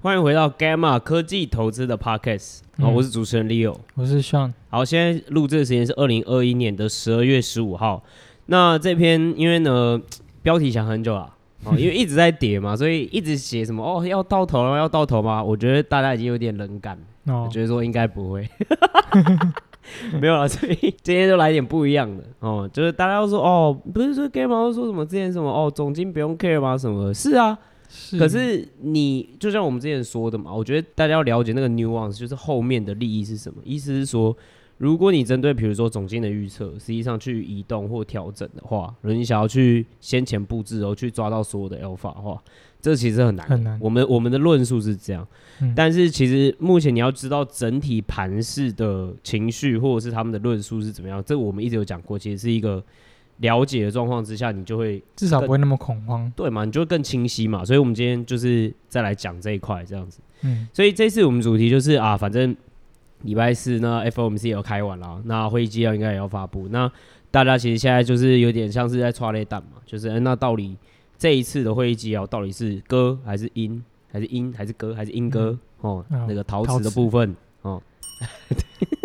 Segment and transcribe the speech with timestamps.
[0.00, 4.52] 欢迎回到 Gamma 科技投资的 Podcast，好、嗯，我是主持人 Leo，我是 Sean。
[4.70, 8.00] 好，现在录制的时间是二零二一年的十二月十五号。
[8.46, 10.00] 那这篇因为呢
[10.40, 11.34] 标题想很久了，
[11.66, 15.42] 哦，因为一直在跌嘛，所以一直写什么哦要到头了，要到头吗？
[15.42, 16.96] 我觉得大家已经有点冷感，
[17.26, 18.48] 哦、我觉得说应该不会。
[20.20, 26.78] 没有了，所以今天就来点不一样的哦，就是大家都说哦，不是说 Gamma 都说什么之前什么哦，总经不用 care 吗？
[26.78, 27.12] 什么？
[27.12, 27.58] 是啊，
[27.88, 28.18] 是。
[28.18, 33.60] 可是你就像我们之前说的嘛，我觉得大家要了解那个 nuance，就是后面的利益是什么？
[33.64, 34.36] 意思是说，
[34.76, 42.42] 如果你针对比如说总经的预测，实际上去移动或调整的话，如果你想要去先前布置，然后去抓到所有的 alpha 的话。
[42.80, 43.76] 这其实很难，很难。
[43.82, 45.26] 我们我们的论述是这样，
[45.60, 52.80] 嗯，但是其实目前你要知道整体盘势的情绪，或者是他们的论述是怎么样，这我们一直有讲过，其实是一个
[53.38, 56.64] 了解的状况之下，你就会至少不会那么恐慌，对嘛？
[56.64, 57.64] 你就会更清晰嘛。
[57.64, 60.20] 所以我们今天就是再来讲这一块，这样子。
[60.42, 62.54] 嗯，所以这次我们主题就是啊，反正
[63.22, 66.90] 礼拜四呢，FOMC 也要开完了，那会议纪要应该也要发布，那
[67.30, 70.76] 大家其实现在就是有点像是在抓雷弹嘛，就是、欸、那到底。
[71.20, 75.90] 这一次的会议纪要到底是歌还是音，还是音还是歌还是音歌、嗯？
[75.90, 77.82] 哦，那个陶瓷的部分哦。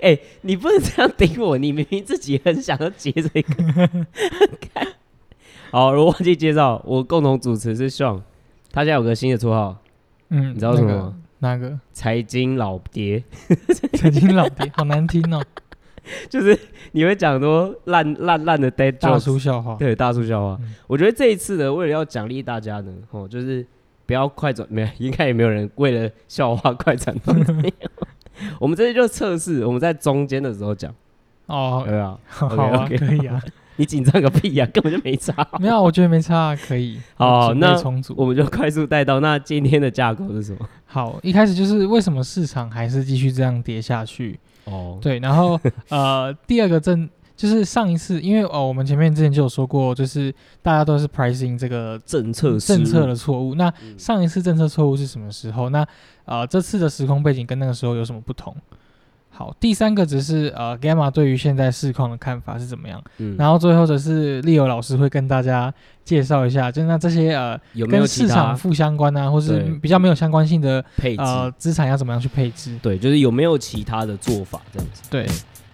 [0.00, 4.06] 哎、欸，你不能这样顶我，你明明自己很想要接这个。
[5.70, 8.22] 好，我忘记介绍，我共同主持是 Sean，
[8.72, 9.76] 他现在有个新的绰号，
[10.30, 11.14] 嗯，你知道什么吗？
[11.40, 11.78] 哪个？
[11.92, 13.22] 财经老爹。
[13.94, 15.44] 财经老爹，好难听哦。
[16.30, 16.58] 就是
[16.92, 20.74] 你会讲多烂烂烂的大叔笑话，对大叔笑话、嗯。
[20.86, 23.66] 我觉得这一次呢，为了要奖励大家呢，哦，就是
[24.06, 27.14] 不要快转，没有，应该也没有人为了笑话快转。
[28.60, 30.94] 我们这次就测试，我们在中间的时候讲。
[31.46, 33.40] 哦，对啊，好啊可以啊。
[33.76, 35.46] 你紧张个屁呀、啊，根本就没差。
[35.60, 37.00] 没有，我觉得没差，可以。
[37.14, 37.80] 好，那
[38.16, 40.68] 我们就快速带到那今天的架构是什么？
[40.84, 44.38] 好，一开始就是为什么市场还是继续这样跌下去？
[44.64, 53.54] 哦、oh.，对，然后呃，第二个政就是上一次，因为哦，我们前面之前就有说过，就是大家都是 pricing 这个政策政策的错误。
[53.54, 55.68] 那上一次政策错误是什么时候？
[55.68, 55.86] 那
[56.24, 58.52] 呃，这次的时空背景跟那个时候有什么不同？
[59.30, 63.00] 好，第三个只是呃，Gamma 对于现在市况的看法是怎么样？
[63.18, 65.72] 嗯，然后最后则是 Leo 老师会跟大家
[66.04, 72.76] 介绍一下，就是那这些呃有没有跟市场负相关啊，或是比较没有相关性的配置呃资产要怎么样去配置？
[72.82, 75.02] 对，就是有没有其他的做法这样子？
[75.08, 75.24] 对。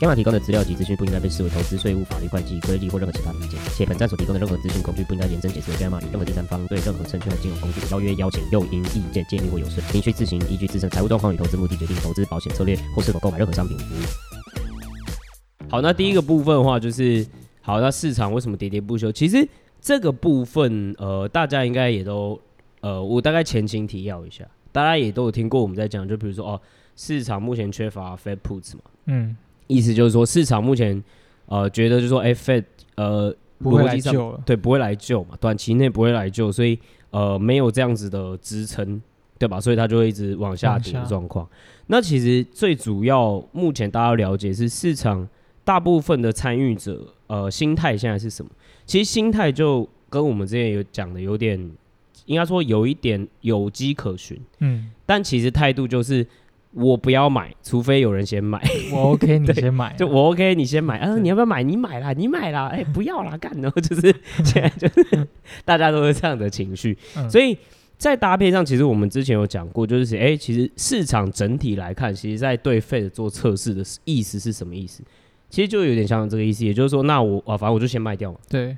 [0.00, 15.68] Gamma 提供的资料及资讯不应该被视为投资、税务、法律、会计、规例或任何其他的意见，且本站所提供的任何资讯工具不应该验证解释为 Gamma 任何第三方对任何证券的金融工具邀约、邀请、诱因、意见、建议或有损，您需自行依据自身财务状况与投资目的决定投资保险策略或是否购买任何商品服务。
[15.68, 17.26] 好，那第一个部分的话就是，
[17.60, 19.10] 好，那市场为什么喋喋不休？
[19.12, 19.48] 其实
[19.80, 22.38] 这个部分，呃，大家应该也都，
[22.80, 26.60] 呃，我大概前情提要一下，大家也都有听过我们在讲，就比如说哦，
[26.96, 29.36] 市场目前缺乏 Fed Puts 嘛，嗯。
[29.66, 31.02] 意思就是说，市场目前
[31.46, 32.64] 呃觉得就是说，哎，Fed
[32.96, 36.78] 呃不会来救了，对，不会来救嘛，短期内不会来救，所以
[37.10, 39.00] 呃没有这样子的支撑，
[39.38, 39.58] 对吧？
[39.60, 41.48] 所以它就会一直往下跌的状况。
[41.86, 45.26] 那其实最主要，目前大家要了解是市场
[45.64, 48.50] 大部分的参与者呃心态现在是什么？
[48.84, 51.58] 其实心态就跟我们之前有讲的有点，
[52.26, 56.26] 应该说有一点有迹可循，嗯，但其实态度就是。
[56.74, 58.60] 我不要买，除非有人先买。
[58.92, 59.94] 我 OK，你 先买。
[59.96, 60.98] 就我 OK，你先买。
[60.98, 61.62] 啊，你要不要买？
[61.62, 62.66] 你买啦，你买啦。
[62.66, 64.14] 哎、欸， 不要啦，干的，就是
[64.44, 65.26] 现在就是
[65.64, 67.30] 大家都是这样的情绪、嗯。
[67.30, 67.56] 所以
[67.96, 75.02] 在搭配上，其实我们之前有讲过，就是哎、欸，其实市场整体来看，其实在对 Fed 做测试的意思是什么意思？
[75.50, 78.38] 其实就有点像这个意思，也就是说，那我啊，反正我就先卖掉嘛。
[78.48, 78.76] 对。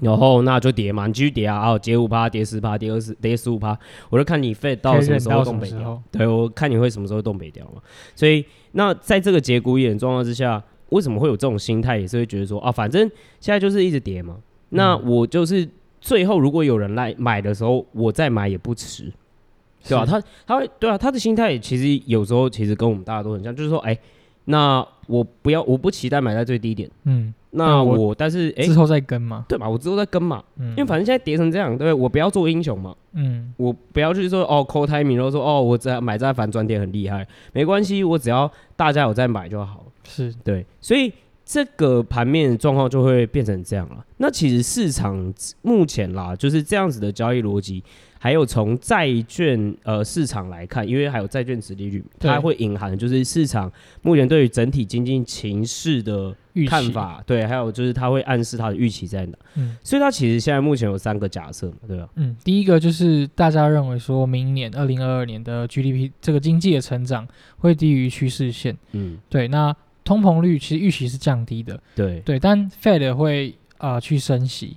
[0.00, 3.76] 然后那就跌嘛，你继续跌啊，然后跌五趴，跌十趴，跌二十，跌十五趴，
[4.10, 7.82] 我就看你 Fed 到什么时候动北调，对，我看你会什么时候动北调嘛。
[8.14, 11.98] 所以那在这个节骨眼状况之下，为什么会有这种心态？
[11.98, 13.10] 也是会觉得说啊，反正
[13.40, 14.36] 现在就是一直跌嘛，
[14.68, 15.68] 那我就是
[16.00, 19.12] 最后如果有人来买的时候，我再买也不迟，
[19.88, 20.06] 对吧？
[20.06, 23.98] 他他会对啊，他的心态其实有时候其实跟我们大家都很像，就是说，哎，
[24.44, 27.34] 那我不要，我不期待买在最低点，嗯。
[27.58, 29.68] 那我，我但是哎，之后再跟嘛，对吧？
[29.68, 31.92] 我之后再跟嘛，嗯，因为反正现在跌成这样，对不对？
[31.92, 41.12] 我不要做英雄嘛，嗯，我不要去说哦，call timing，然后说哦，我在买在反转点很厉害，没关系，我只要大家有在买就好，是对，所以
[41.44, 44.04] 这个盘面状况就会变成这样了。
[44.18, 47.82] 那其实市场目前啦，就是这样子的交易逻辑。
[48.18, 53.70] 还有从债券呃市场来看，因为还有债券值利率，它会隐含就是市场
[54.02, 56.34] 目前对于整体经济情势的
[56.66, 59.38] 看法，对，还有就是它会暗示它的预期在哪。
[59.54, 62.08] 嗯，所以它其实现在目前有三个假设嘛，对吧？
[62.16, 67.26] 嗯，第一个就是大家认为说明年二零二二年的 GDP 这个经济的成长
[67.58, 68.76] 会低于趋势线。
[68.92, 69.74] 嗯，对，那
[70.04, 71.80] 通膨率其实预期是降低的。
[71.94, 74.76] 对对，但 Fed 会啊、呃、去升息。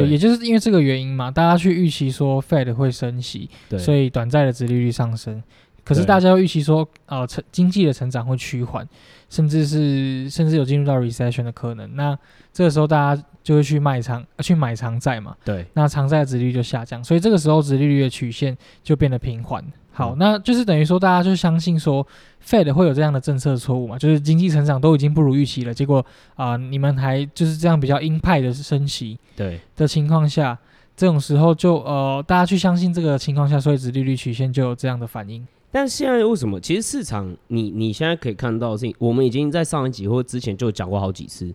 [0.00, 3.48] 对，也就是因为这个原因嘛，大家去预期说 Fed 会升息，
[3.78, 5.42] 所以短债的殖利率上升。
[5.84, 8.88] 可是大家又预期说，呃，成经济的成长会趋缓，
[9.28, 11.94] 甚至是甚至有进入到 recession 的可能。
[11.94, 12.18] 那
[12.54, 15.36] 这个时候大家就会去卖长，去买长债嘛。
[15.44, 19.62] 对，那长债的殖利率就下降，所以这个时候殖利率的曲线就变得平缓。
[19.96, 22.04] 好，那就是等于说，大家就相信说
[22.44, 23.96] ，Fed 会有这样的政策错误嘛？
[23.96, 26.04] 就是经济成长都已经不如预期了，结果
[26.34, 30.58] 啊、呃，你们还就是这样比较鹰派的升息，对的情况下，
[30.96, 35.46] 这种时候就呃，大家去相信这个情况下，所以殖利率曲线就有这样的反应。
[35.70, 36.58] 但现在为什么？
[36.58, 41.46] 其实市场你你现在可以看到的是，我们已经在上一集或之前就讲过好几次，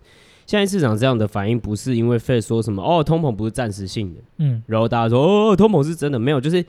[0.46, 6.66] 现在市场这样的反应不是因为 Fed 说什么哦，通膨不是暂时性的，嗯，然后大家说哦，通膨是真的，没有，就是。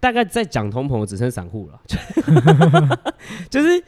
[0.00, 1.80] 大概在讲通膨，只剩散户了。
[3.50, 3.82] 就是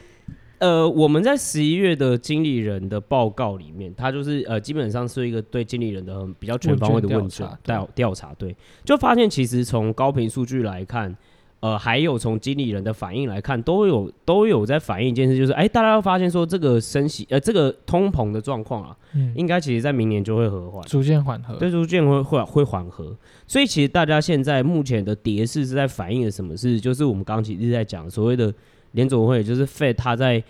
[0.59, 11.15] 呃，我们在十一月的经理人的报告里面，他就是呃，基本上是一个对经理人的比较全方位的问卷调调查，对，就发现其实从高频数据来看。
[11.61, 23.15] 呃，还有从经理人的反应来看，都有都有在反映一件事，就是哎，大家会发现说这个升息，呃，这个通膨的状况啊，嗯，应该其实在明年就会和缓，逐渐缓和，对，逐渐会会会缓和。
[23.45, 26.79] 所以其实大家现在目前的跌势是在反映的什么事？
[26.79, 28.51] 就是我们刚刚其实一直在讲所谓的
[28.93, 30.43] 联总会，就是 Fed 它在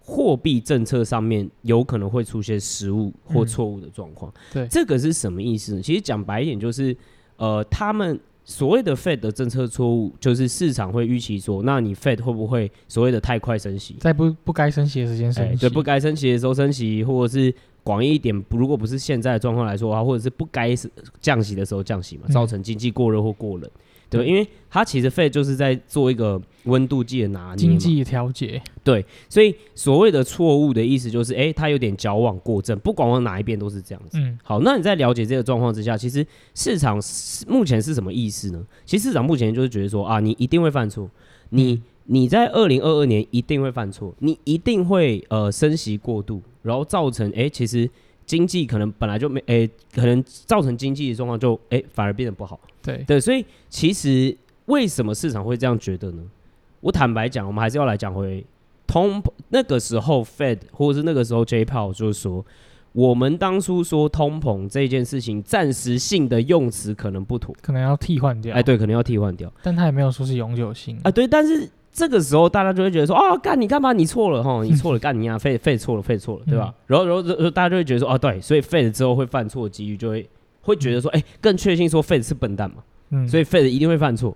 [0.00, 4.34] 货币政策上面有可能会出现失误或错误的状况。
[4.52, 5.80] 对，这个是什么意思呢？
[5.80, 6.96] 其实讲白一点，就是
[7.36, 8.18] 呃，他们。
[8.44, 17.54] 所谓的 Fed 的政策错误，就是市场会预期说，那你 Fed 会不会所谓的太快升息，在不不该升息的时间升息，欸、对，不该升息的时候升息，或者是
[17.84, 20.74] 广义一点，如果不是现在的状况来说的话，或者是不该
[21.20, 23.70] 降息的时候降息嘛，造成经济过热或过冷。
[24.12, 28.60] 嗯对，因为它其实 Fed 就是在做一个温度计的拿捏，经济调节。
[28.84, 34.18] 对，所以所谓的错误的意思就是，哎，它有点矫枉过正，不管往哪一边都是这样子。
[34.18, 37.00] 嗯，好，那你在了解这个状况之下，其实市场
[37.48, 38.62] 目前是什么意思呢？
[38.84, 41.10] 其实市场目前就是觉得说啊，你一定会犯错，
[41.50, 47.88] 你你在二零二二年一定会犯错，你一定会呃升息过度，然后造成哎，其实。
[48.32, 52.58] 经济可能本来就没诶、欸，可能造成经济的状况就诶、欸，反而变得不好。
[52.80, 54.34] 对对，所以其实
[54.64, 56.22] 为什么市场会这样觉得呢？
[56.80, 58.42] 我坦白讲，我们还是要来讲回
[58.86, 62.42] 通那个时候 Fed 或者是那个时候 J Powell 就是说，
[62.92, 68.54] 我们当初说通膨这件事情暂时性的用词可能不妥，可能要替换掉。
[68.54, 70.98] 哎，对，可能要替换掉，但他也没有说是永久性。
[71.04, 71.68] 啊，对，但是。
[71.92, 73.92] 这个时候，大家就会觉得说：“啊，干你干嘛？
[73.92, 80.26] 你错了哈，你错了，干你啊，Fed Fed 错了，Fed 错了，对吧？”然后，然后，然后大家就会觉得说：“哦，对，所以 Fed 之后会犯错的几率就会
[80.62, 82.76] 会觉得说，哎，更确信说 Fed 是笨蛋嘛，
[83.10, 84.34] 嗯，所以 Fed 一定会犯错，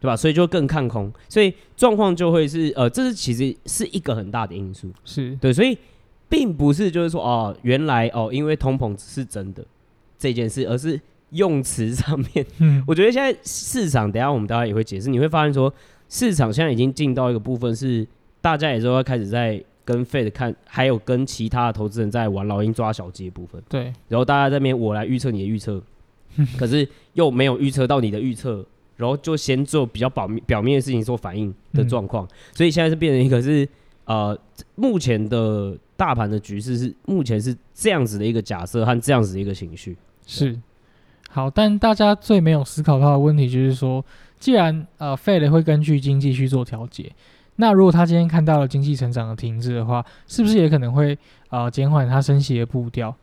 [0.00, 0.16] 对吧？
[0.16, 5.78] 所以就更看空，所以状况就会是呃，这是其实是一个很大的因素，是对，所以
[6.28, 9.64] 并不是就是说哦，原来哦，因为通膨是真的
[10.18, 15.72] 这件事，而是用词上面，嗯，我觉得现在市场，等下我们大家也会解释，你会发现说。
[16.10, 18.06] 市场现在已经进到一个部分，是
[18.40, 23.62] 大家也都要开始在跟 Fed 看，还有跟其他的投资人在玩老鹰抓小鸡的部分。
[23.68, 25.80] 对，然后大家在那边我来预测你的预测，
[26.58, 33.66] 可是又没有预测到你的预测，然后就先做比较表面表面的事情做反应的状况，嗯、所以现在是变成一个是
[34.04, 34.36] 呃，
[34.74, 39.96] 目前的大盘的局势是目前是这样子的一个假设和这样子的一个情绪。
[40.26, 40.58] 是，
[41.30, 44.04] 好，但大家最没有思考到的问题就是说。
[44.40, 47.12] 既然呃，Fed 会根据经济去做调节，
[47.56, 51.16] 那如果他今天看到了经济成长的停滞的话，是不是也可能会
[51.50, 53.14] 呃减缓他升息的步调？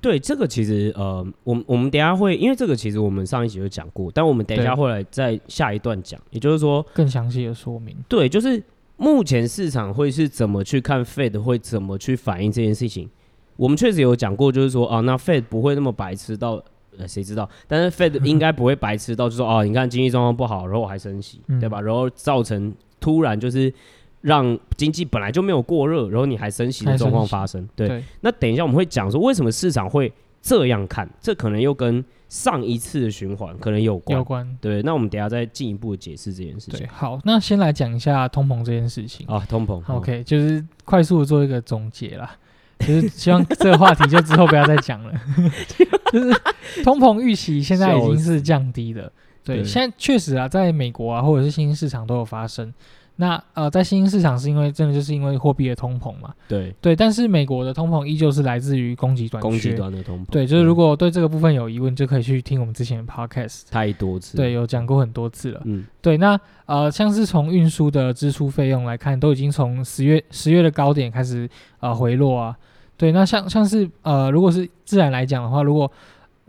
[0.00, 7.96] 对，这个其实呃，我们我们等一下会，因为这个其实我们上一集有讲过，但我们等一下会来在下一段讲，也就是说更详细的说明。
[8.08, 8.62] 对，就是
[8.96, 13.10] 目前市场会是怎么去看 Fed 会怎么去反映这件事情？
[13.56, 16.62] 我们确实有讲过，就是说啊，那 Fed 不会那么白痴到。
[16.98, 17.48] 呃，谁知道？
[17.66, 21.80] 但是 Fed 应该不会白痴到就说哦，你看经济状况不好，然后我还升息，嗯、对吧？
[21.80, 23.72] 然后造成突然就是
[24.20, 27.68] 让经济本来就没有过热，然后你还升息的状况发生。
[27.74, 34.18] 对，对那等一下我们会讲说为什么市场会这样看，这可能又跟上一次的循环可能有关。
[34.18, 34.58] 有关。
[34.60, 36.80] 对，那我们等一下再进一步解释这件事情。
[36.80, 39.82] 对，好，那先来讲一下通膨这件事情啊，通膨。
[39.92, 42.36] OK，就是快速的做一个总结啦。
[42.80, 45.12] 就是希望这个话题就之后不要再讲了。
[46.12, 46.32] 就是
[46.82, 49.10] 通膨预期现在已经是降低了，
[49.44, 52.72] 对，对现在确实啊，在美国啊或者是新兴市场都有发生。
[53.16, 56.32] 那呃，在新兴市场是因为真的就是因为货币的通膨嘛？
[56.48, 59.48] 对对，但是美国的通膨依旧是来自于供给短缺。
[59.48, 60.30] 供给端的通膨。
[60.30, 63.64] 对，就是如果对这个部分有疑问，就可以去听我们之前的 podcast。
[63.70, 64.36] 太多次。
[64.36, 65.60] 对，有讲过很多次了。
[65.64, 71.48] 嗯，对，那呃，像是从运输的支出费用来看，都已经从十月十月的高点开始
[71.80, 72.56] 呃回落啊。
[72.96, 75.90] 对，那像像是呃，如果是自然来讲的话，如果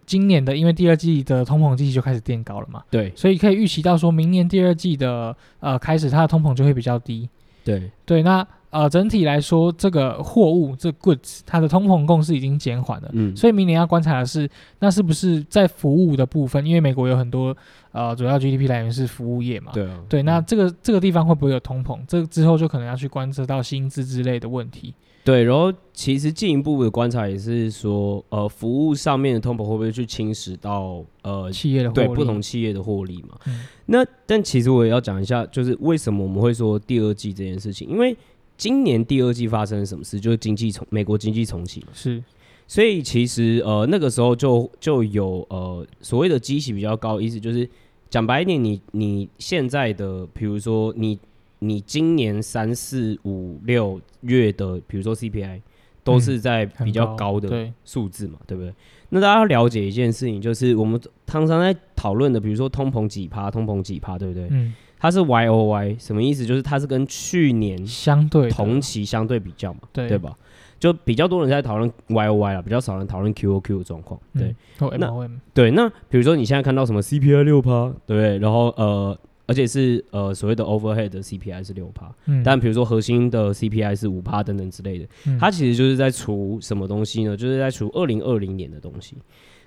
[0.05, 7.29] 今年的，因为第二季的通膨机器就开始垫高了嘛，对，所以可以预期到说明年第二季的呃开始，它的通膨就会比较低，
[7.63, 7.91] 对。
[8.05, 8.23] 对。
[8.23, 17.55] 那呃整体来说，这个货物这 goods 它的通膨共识已经减缓了，嗯，所以明年要观察的是，那是不是在服务的部分，因为美国有很多
[17.91, 21.99] 呃主要 GDP 来源是服务业嘛，对啊，对，那这个这个地方会不会有通膨？
[22.07, 24.93] 这之后就可能要去观测到薪资之类的问题。
[25.23, 33.39] 对，然后其实进一步的观察也是说，呃，服务上面的通膨会不会去侵蚀到呃企业的获利，对不同企业的获利嘛？
[33.47, 38.13] 嗯、那但其实我也要讲一下，就是为什么我们会说第二季这件事情，因为
[38.57, 42.21] 今年第二季发生了什么事，就是经济重美国经济重启嘛，是，
[42.67, 47.69] 所以其实呃那个时候就就有呃所谓的基期比较高，意思就是
[48.09, 51.17] 讲白一点，你你现在的比如说你。
[51.67, 55.61] 你今年三四五六月的，比如说 CPI，
[56.03, 58.73] 都是在比较高的数字嘛，对不对？
[59.09, 64.47] 那大家要了解一件事情，就是我们常常在讨论的，比如说通膨几趴，通膨几趴，对不对？
[64.51, 66.45] 嗯，它是 Y O Y，什么意思？
[66.45, 70.35] 就是它是跟去年相对同期相对比较嘛，对对吧？
[70.79, 74.53] 就比较多人在讨论 Y O Y 了，比较少人讨论 Q O Q 的状况，对。
[74.97, 78.37] 那对，那比如说你现在看到什么 CPI 六趴，对不对？
[78.39, 79.17] 然后呃。
[79.45, 87.35] 而且是呃所谓的 overhead 的 CPI 是六趴，嗯，但比如说核心的 CPI 是五趴等等之类的，嗯，它其实就是在除什么东西呢？
[87.35, 89.17] 就是在除二零二零年的东西。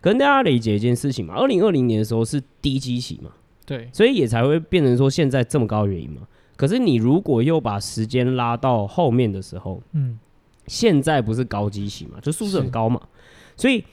[0.01, 3.31] 可能大家理解一件事情嘛，二零二零年的时候是低基期嘛，
[3.65, 6.23] 对，所以也才会变成说现在这么高的原因嘛。
[6.57, 10.19] 可是你如果又把时间拉到后面的时候，嗯，
[10.67, 13.01] 现在不是高基期嘛，就数字很高嘛，
[13.57, 13.85] 所以。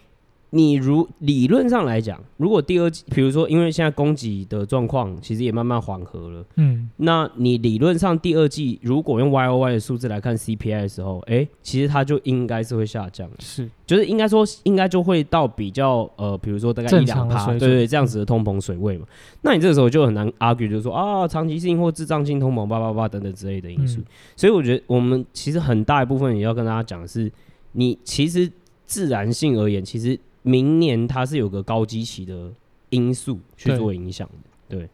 [0.56, 19.08] 你如理论上来讲，如果第二季，比如说，因为现在供给的状况其实也慢慢缓和了，嗯，那你理论上第二季如果用 Y O Y 的数字来看 C P I 的时候，哎、欸，其实它就应该是会下降，是，就是应该说应该就会到比较呃，比如说大概一两趴，对，对对，这样子的通膨水位嘛，
[19.42, 24.06] 那你这个时候就很难 argue，就是说啊，长期性或滞胀性通膨，叭叭叭等等之类的因素，嗯、
[24.36, 27.32] 所以我觉得我们其实很大一部分也要跟大家讲的是，
[27.72, 28.48] 你其实
[28.86, 30.20] 自然性而言，其实。
[30.44, 32.52] 明年它是有个高基期的
[32.90, 34.80] 因素去做影响的，对。
[34.82, 34.90] 对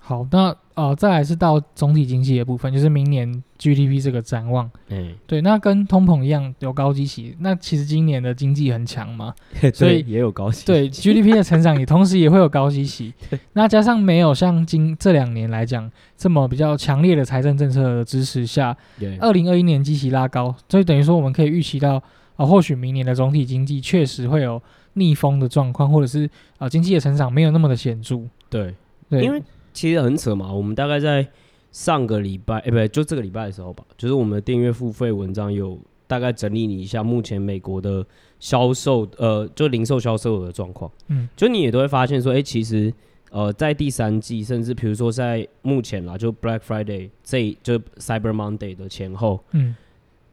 [0.00, 4.70] 好，那呃，再来是到总体经济的部分，就是明年 GDP 这个展望。
[4.88, 9.34] 嗯，对，那跟通膨一样有高基期，那其实今年的经济很强嘛，
[9.74, 10.66] 所以也有高基期。
[10.66, 13.12] 对 GDP 的成长也同时也会有高基期。
[13.52, 18.74] 那加上没有像今这两年来讲这么比较强烈的财政政策的支持下，
[19.20, 22.02] 二零二一年基期拉高，所以等于说我们可以预期到。
[22.38, 28.20] 啊，或许明年的总体经济确实会有逆风的状况，或者是啊，经济的成长没有那么的显著。
[28.48, 28.72] 对，
[29.10, 29.42] 对，因为
[29.72, 30.52] 其实很扯嘛。
[30.52, 31.26] 我们大概在
[31.72, 35.76] 上个礼拜，哎、欸，不对，就这个礼拜的时候吧，就是我们的订阅付费文章有
[36.06, 38.06] 大概整理你一下目前美国的
[38.38, 40.88] 销售，呃，就零售销售额的状况。
[41.08, 42.94] 嗯，就你也都会发现说，哎、欸，其实
[43.32, 49.74] 呃，在第三季，甚至比如说在目前啦，就 Black Friday 这就 Cyber Monday 的前后，嗯，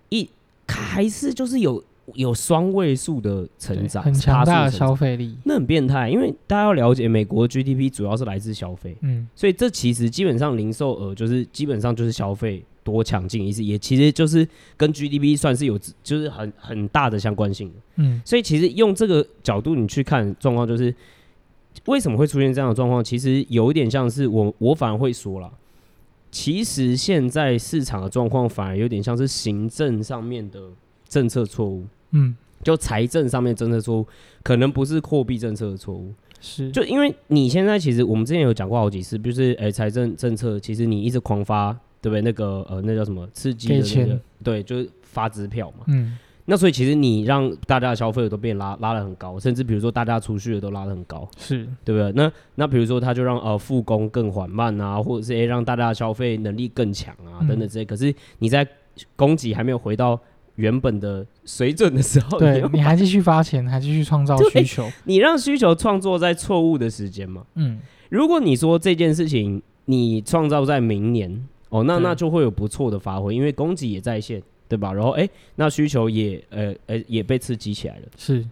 [0.10, 0.30] 一
[0.68, 1.84] 还是就是有。
[2.14, 6.08] 有双位数的成长，很强大的消费力，那很变态。
[6.08, 14.48] 因为大家要了解，美国 GDP 主要是来自消费，嗯，所以这其实基本上零售额就是基本上就是消费多强劲，意思也其实就是
[14.78, 20.94] 跟 GDP 算是有就是很很大的相关性的，嗯，所以其实用这个角度你去看状况，就是
[21.86, 23.04] 为什么会出现这样的状况？
[23.04, 25.52] 其实有一点像是我我反而会说了，
[26.30, 30.62] 其实现在市场的状况反而有点像是行政上面的
[31.10, 31.86] 政策错误。
[32.16, 34.08] 嗯，就财政上面政策错误，
[34.42, 42.22] 可能不是货币政策的错误，是就因为你现在其实我们之前有讲过好几次，就是诶财政政策其实你一直狂发，对不对？
[42.22, 45.86] 那个呃那叫什么刺激的那个，对，就是发支票嘛。
[45.88, 52.12] 嗯，那所以其实你让大家的消费都变拉拉的很高，甚至比如说大家储蓄的都拉的很高，是对不对？
[52.14, 57.84] 那那比如说他就让呃复工更缓慢啊，或者是诶让大家的消费能力更强啊等等这些。
[57.84, 58.68] 可是你在
[59.16, 60.20] 供给还没有回到。
[60.56, 67.46] 原本的水准的时候，对，你还继续发钱，还继续创造需求，你让需求创作在错误的时间嘛？
[67.56, 74.94] 嗯，如果你说这件事情你创造在明年，哦，那那就会有不错的发挥，因为供给也在线，对吧？
[74.94, 78.04] 然后哎，那需求也呃呃也被刺激起来了。
[78.18, 78.46] 是。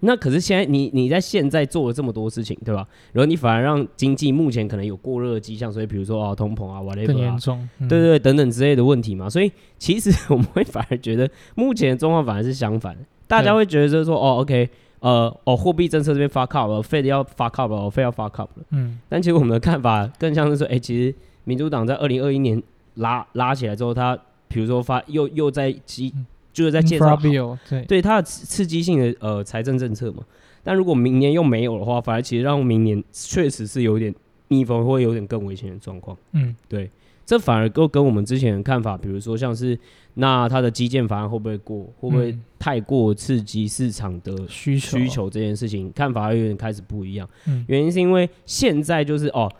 [0.00, 2.86] 那可是现在你你在现在做了这么多事情，对吧？
[3.12, 9.28] 然后你反而让经济目前可能有过热的迹象，所以比如说啊通膨啊 whatever 更严重，嗯、对对对等等之类的问题嘛。
[9.28, 12.94] 所以其实我们会反而觉得目前的状况反而是相反，
[13.26, 14.68] 大家会觉得就是说哦 OK
[15.00, 18.66] 呃哦货币政策这边 fuck up 了，Fed 要 fuck up 了，Fed 要 fuck up 了。
[18.70, 18.98] 嗯。
[19.08, 22.62] 但其实我们的看法更像是说，哎，其实民主党在二零二一年
[22.96, 26.12] 拉拉起来之后，他比如说发又又在激。
[26.56, 27.14] 嗯就是在介绍，
[27.68, 30.22] 对对它的刺激性的呃财政政策嘛，
[30.64, 34.14] 但如果明年又没有的话，反而其实让明年确实是有点
[34.48, 36.16] 逆风，会有点更危险的状况。
[36.32, 36.90] 嗯，对，
[37.26, 39.78] 这反而够跟我们之前的看法，比如说像是
[40.14, 47.28] 那它的基建法案会不会过，会不会太过刺激市场的需求需求这件事情，看法有点开始不一样。
[47.46, 49.52] 嗯，原因是因为现在就是哦，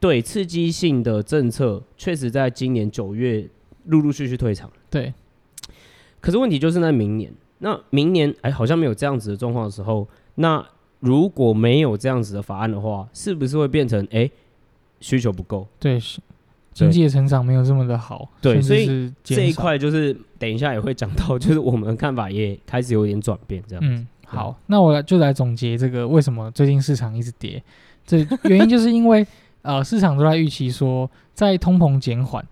[0.00, 3.46] 对刺激性的政策确实在今年九月
[3.84, 4.70] 陆陆续续退场。
[4.88, 5.12] 对。
[6.22, 10.64] 可是问题就是在明年，那明年哎好像没有这样子的状况的时候，那
[11.00, 14.30] 如果没有这样子的法案的话，是不是会变成哎
[15.00, 15.66] 需求不够？
[15.80, 16.00] 对，
[16.72, 18.28] 经济的成长没有这么的好。
[18.40, 23.90] 对，所以这一块就是等一下也会讲到， 就是我们的看法也开始有点转变这样子。
[23.90, 27.60] 嗯，好，那我就来总结这个为什么最近市场一直跌，
[28.06, 29.26] 这 原因就是因为
[29.62, 32.46] 呃市场都在预期说在通膨减缓，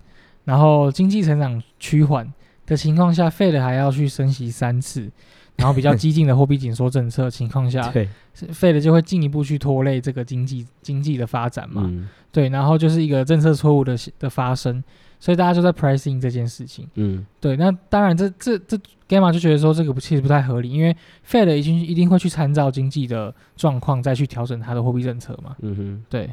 [0.44, 2.30] 然后经济成长趋缓。
[2.70, 5.10] 的情况下，Fed 还要去升息三次，
[5.56, 14.82] 然后比较激进的货币紧缩政策情况下， 对，Fed 就会进一步去拖累这个经济经济的发展嘛，嗯、对，然后就是一个政策错误的的发生，
[15.18, 20.96] 所以大家就在 pricing 这件事情，嗯，对，那当然这这这 Gamma 就觉得说这个不其实不太合理，因为
[21.28, 26.30] Fed 已经一定会去参照经济的状况再去调整它的货币政策嘛，嗯哼，对。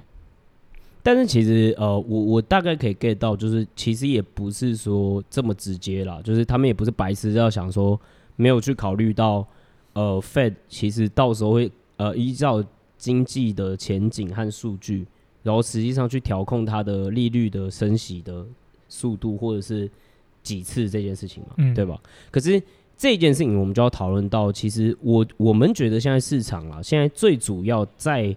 [1.07, 7.97] 但是其实，呃，我我大概可以 get 到，就是其实也不是说这么直接啦，就是他们也不是白痴，要想说
[8.35, 9.47] 没有去考虑到，
[9.93, 12.61] 呃，Fed 其实到时候会呃依照
[12.97, 15.07] 经济的前景和数据，
[15.43, 18.45] 然后实际上去调控它的利率的升息的
[18.89, 19.89] 速度或者是
[20.43, 21.97] 几次这件事情嘛，嗯、对吧？
[22.29, 22.61] 可是
[22.97, 28.35] 这件事情我们就要讨论到，其实我我们觉得现在市场啊，现在最主要在。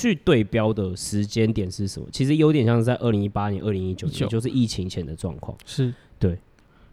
[0.00, 2.06] 去对标的时间点是什么？
[2.12, 5.56] 其实有点像是在二零一八年、二零一九年，就是疫情前的状况。
[5.64, 6.38] 是对。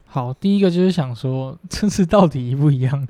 [0.06, 3.08] 好，第一个就是想说，这次到底一不一样？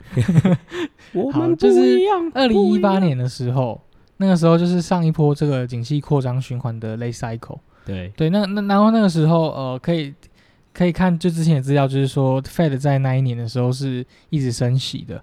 [1.14, 2.32] 我们不一样。
[2.34, 3.82] 二零一八年的时候，
[4.18, 7.60] 那个时候就是上一波这个景气扩张循环的 late cycle。
[7.86, 10.14] 对对，那那然后那个时候，呃，可以
[10.74, 15.22] 可以看就之前的资料，就是说 Fed 在那一年的时候是一直升息的。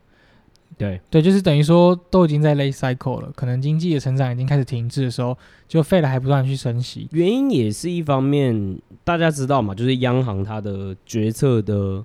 [0.81, 5.37] 对对，就是等于说都已经在 late cycle 了，可能经济的成长已经开始停滞的时候，
[5.69, 7.07] 就 Fed 还不断去升息。
[7.13, 12.03] 原因也是一方面，大家知道嘛，就是央行它的决策的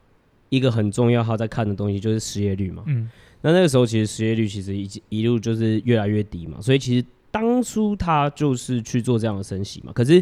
[0.50, 2.84] 一个很重要，它在看的东西就是失业率嘛。
[2.88, 3.10] 嗯，
[3.44, 9.94] 那那个时候其实失业率其实一一路就是越来越低嘛，所以其实当初他就是去做这样的升息嘛。
[9.94, 10.22] 可是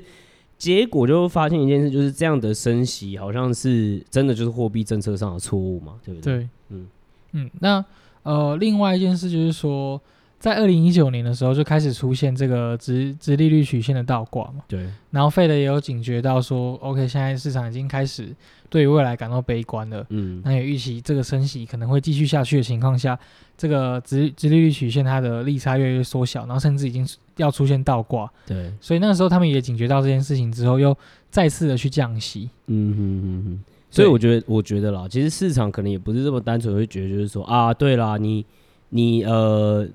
[0.60, 6.38] 结果就发现一件事，就是这样的升息好像是真的就是货币政策上的错误嘛，对不对？
[6.38, 6.88] 对，嗯
[7.32, 7.84] 嗯，那。
[8.24, 10.02] 呃，另外一件事就是说，
[10.40, 14.64] 在二零一九年的时候就开始出现这个直直利率曲线的倒挂嘛。
[14.68, 14.88] 对。
[15.12, 18.36] 然后 Fed 也有警觉到说，OK，现在市场已经开始
[18.70, 20.06] 对于未来感到悲观了。
[20.10, 20.42] 嗯。
[20.44, 23.18] 那也预期这个升息可能会继续下去的情况下，
[23.58, 27.08] 这个直直利率曲线它的利差越来越缩小，然后甚至已经
[27.38, 28.30] 要出现倒挂。
[28.46, 28.72] 对。
[28.82, 30.98] 所以那个时候他们也警觉到这件事情之后，又
[31.30, 32.50] 再次的去降息。
[32.68, 33.64] 嗯哼哼哼。
[33.94, 38.44] 所以我觉得，我觉得啦，其实市场可能也不是这么单纯会觉得，就是说啊，对啦，你
[38.90, 39.88] 你呃，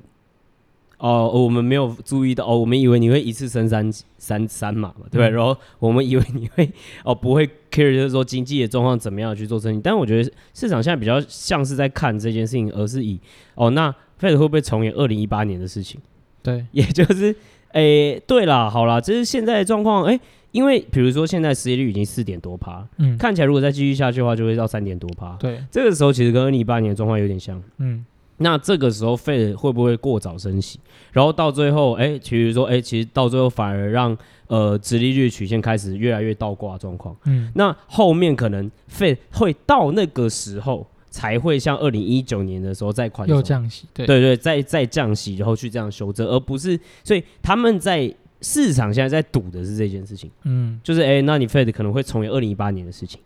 [0.98, 5.30] 哦，我们没有注意到，哦，我们以为你会一次升三三三码嘛，对不对？
[5.30, 6.70] 嗯、然后我们以为你会
[7.02, 9.80] 哦，不会 care，就是说经济的状况怎么样去做生意。
[9.82, 13.18] 但我觉得市场现在比较像是在看这件事情，而是以
[13.56, 16.00] 哦，那 Fed 会不会重演二零一八年的事情？
[16.40, 17.34] 对，也就是，
[17.72, 20.20] 诶，对啦，好啦，这是现在的状况，诶。
[20.58, 25.36] 因为比如说现在失业率已经四点多趴，嗯，看起来如果再继续下去的话，就会到三点多趴。
[25.38, 28.04] 对，这个时候其实跟二零一八年的状况有点像，嗯，
[28.38, 30.80] 那这个时候 Fed 会不会过早升息，
[31.12, 34.18] 然后到最后，哎，比如说，哎，其实到最后反而让
[34.48, 44.04] 呃直利率曲线开始越来越倒挂状况，嗯，那后面可能 Fed 会到那个时候才会像二零一九年的时候再宽松，又降息，对。
[44.04, 48.12] 对对，再再降息，然后去这样修正，而不是，所以他们在。
[48.40, 53.20] 市场现在在赌的是这件事情，嗯，就是哎、欸，那你 Fed 可能会重演二零一八年的事情，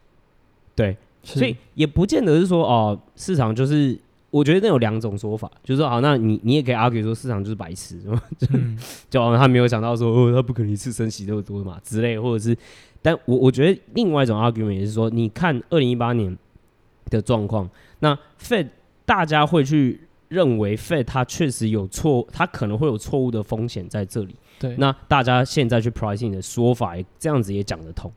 [0.74, 3.98] 对，所以也不见得是说哦，市场就是，
[4.30, 8.00] 我觉得那有两种说法，就是说好，那你你也可以 argue 说市场就是白痴，
[8.38, 8.78] 就、嗯、
[9.10, 12.56] 就他没有想到说哦，他不可能一次升息这么多嘛之类，或者是
[13.02, 16.34] 但我我觉得另外一种 argument 也是说，你看二零一八年
[17.10, 18.68] 的状况，那 Fed
[19.04, 24.34] 大家会去认为 Fed 它确实有错，它可能会有错误的风险在这里。
[24.62, 28.10] 对，那大家现在去 pricing 的说法，这样子也讲得通，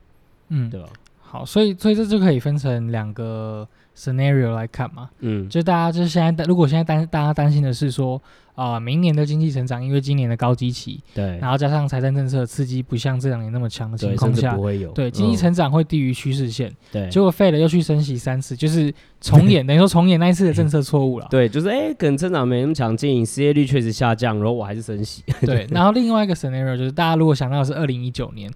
[0.48, 0.88] 嗯，对吧？
[1.36, 8.20] 好，所以所以这就可以分成两个 scenario 来看嘛，嗯，就大家就是现在，如果现在担大家担心的是说，
[8.54, 28.54] 啊、呃，明年的经济成长因为今年的高基期，对，然后加上财政政策刺激不像这两年那么强的情况下，不会有，对，经济成长会低于趋势线，对，结果 Fed 又去升息三次，就是重演， 等于说重演那一次的政策错误了，对，就是哎，可能成长没那么强劲，失业率确实下降，然后我还是升息，对，然后另外一个 scenario 就是大家如果想到的是二零一九年，嗯、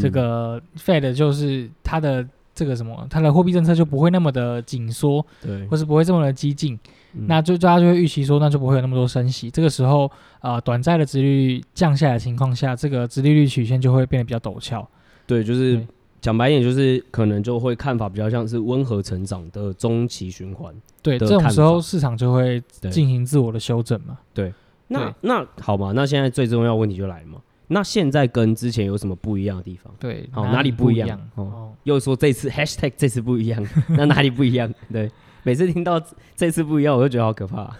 [0.00, 2.26] 这个 Fed 就是它的。
[2.56, 6.78] 这个什么，它的货币政策就不会那么的紧缩，对，或是不会这么的激进，
[7.14, 9.50] 嗯、那就大家就会预期说，那就不会有那么多升息。
[9.50, 10.08] 这个时候，
[10.40, 14.88] 呃，短债的殖利率降下来的情况下，这个殖利率曲线就会变得比较陡峭。
[15.26, 15.84] 对，就是
[16.20, 20.72] 讲白一点，就是可能就会看法比较像是温和成长的中期循环。
[21.02, 24.16] 对，这种时候市场就会进行自我的修正嘛。
[24.32, 24.54] 对，
[24.86, 27.38] 那那好嘛，那现在最重要的问题就来了嘛。
[27.66, 29.92] 那现在跟之前有什么不一样的地方？
[29.98, 31.18] 对，好，哪里不一样？
[31.34, 34.72] 哦，又说这次 hashtag 这次不一样， 那哪里不一样？
[34.92, 35.10] 对，
[35.42, 36.00] 每次听到
[36.36, 37.74] 这次不一样，我就觉得好可怕。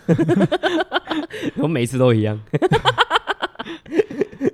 [1.57, 2.41] 我每次都一样。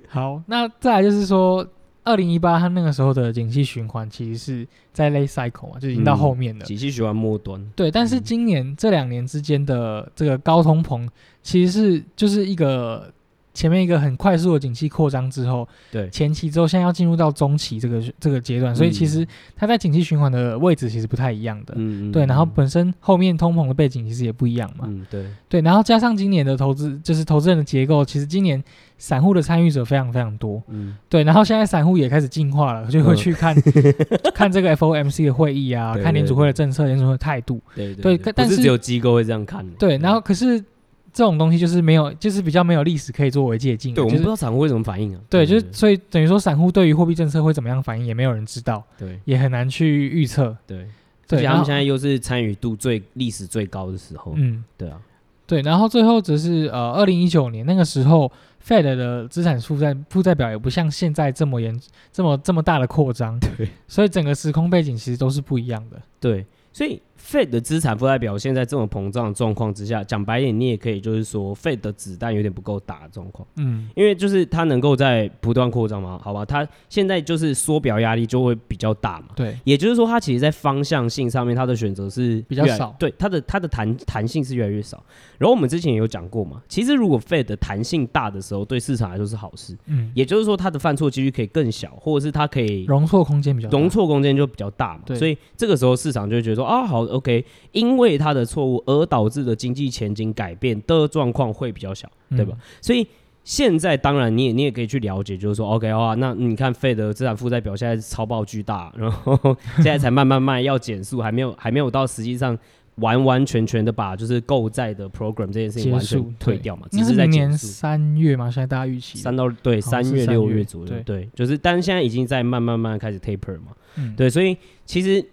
[0.09, 1.65] 好，那再来就是说，
[2.03, 6.65] 二零一八它那个时候的景气循环其实是在 late cycle 嘛，就已经到后面了。
[6.65, 7.65] 景气循环末端。
[7.77, 11.09] 对，但是今年这两年之间的这个高通膨，
[11.43, 13.13] 其实是就是一个。
[13.53, 16.09] 前面一个很快速的景气扩张之后，对。
[16.11, 25.27] 前期之后，现在要进入到中期这个这个阶段，所以其实它在景气循环的位置其实不太一样的，嗯对，然后本身后面通膨的背景其实也不一样嘛，嗯对。
[25.49, 28.63] 对，然后加上今年的投资就是投资人的结构，其实今年
[28.99, 30.97] 散户的参与者非常非常多，嗯。
[31.09, 33.57] 对，然后现在散户也开始进化了，就会去看
[34.33, 40.65] 看这个 FOMC 的会议啊，看联储会的政策，联储会的态度，对对，但是只有机构会这样看，对，然后可是。
[41.13, 43.93] 这种东西就是没有，就是比较没有历史可以作为借鉴。
[43.95, 45.21] 对，我们不知道散户会怎么反应啊。
[45.29, 48.83] 对，就是所以等于说，散户对于货币政策会怎么样反应，也没有人知道。
[48.99, 50.57] 对，也很难去预测。
[50.67, 50.87] 对，
[51.27, 51.43] 对。
[51.43, 54.33] 他们现在又是参与度最历史最高的时候。
[54.37, 55.01] 嗯，对啊。
[55.47, 58.31] 对，然后最后则是呃，二零一九年那个时候
[58.65, 61.77] ，Fed 的资产负债负债表也不像现在这么严、
[62.13, 63.37] 这么这么大的扩张。
[63.41, 63.69] 对。
[63.89, 66.01] 所以整个时空背景其实都是不一样的。
[66.21, 66.47] 对。
[66.73, 73.47] 所以，Fed 的资产负债表现在这种膨胀的状况之下，讲白一点，你也可以就是说，Fed 的子弹有点不够打的状况。
[73.57, 76.45] 嗯，因为就是它能够在不断扩张嘛，好吧？
[76.45, 79.27] 它现在就是缩表压力就会比较大嘛。
[79.37, 82.95] 对，也就是说，它其实在方向性上面，它的选择是比较少。
[82.99, 85.03] 对，它的它的弹弹性是越来越少。
[85.39, 89.77] 然后我们之前也有讲过嘛，其实如果 Fed 的弹性大的时候，对市场来说是好事。
[89.87, 95.03] 嗯，也就是说，它的犯错几率可以更小，或者是它可以容错空间比较容错空间就比较大嘛。
[95.07, 97.45] 对，所以这个时候市场就会觉得说啊，好，OK。
[97.73, 102.57] 因为他的错误而导致的经济前景改变的状况会比较小，对吧？
[102.57, 103.07] 嗯、所以
[103.45, 112.59] 现在当然你也你也可以去了解，就是说 OK 的话，那你看 Fed 的资产负债表现在是超爆巨大，然后 现在才慢慢慢要减速，还没有还没有到实际上
[112.97, 125.25] 完完全全的把就是购债的 program 这件事情完全退掉嘛，只是在年三月嘛，现在大家预期三到对三月六月左右，对，就是但是现在已经在慢慢慢开始 taper 嘛，嗯、对，所以其实。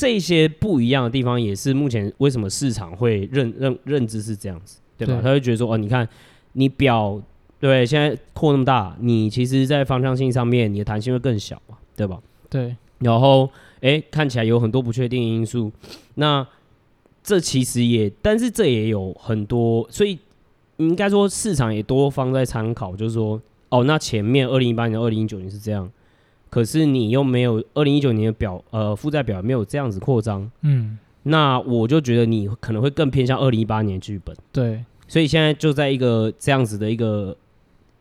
[0.00, 5.16] 这些不一样的地方，也是目前为什么市场会认认认知是这样子，对吧？
[5.16, 6.08] 对，他会觉得说，哦，你看
[6.54, 7.20] 你表
[7.58, 12.18] 对现在扩那么大，你其实在方向性上面，你的弹性会更小嘛，对吧？
[12.48, 12.74] 对。
[13.00, 13.50] 然后，
[13.82, 15.70] 哎，看起来有很多不确定因素，
[16.14, 16.46] 那
[17.22, 20.18] 这其实也，但是这也有很多，所以
[20.78, 25.90] 应该说市场也多方在参考，就是说，哦，那前面二零一八年、二零一九年是这样。
[26.50, 37.36] 可是你又没有二零一九年的表，呃，负债表没有这样子扩张，嗯，那我就觉得你可能会更偏向二零一八年剧本，对，所以现在就在一个这样子的一个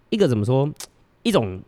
[0.10, 0.70] 一个怎么说，
[1.24, 1.62] 一种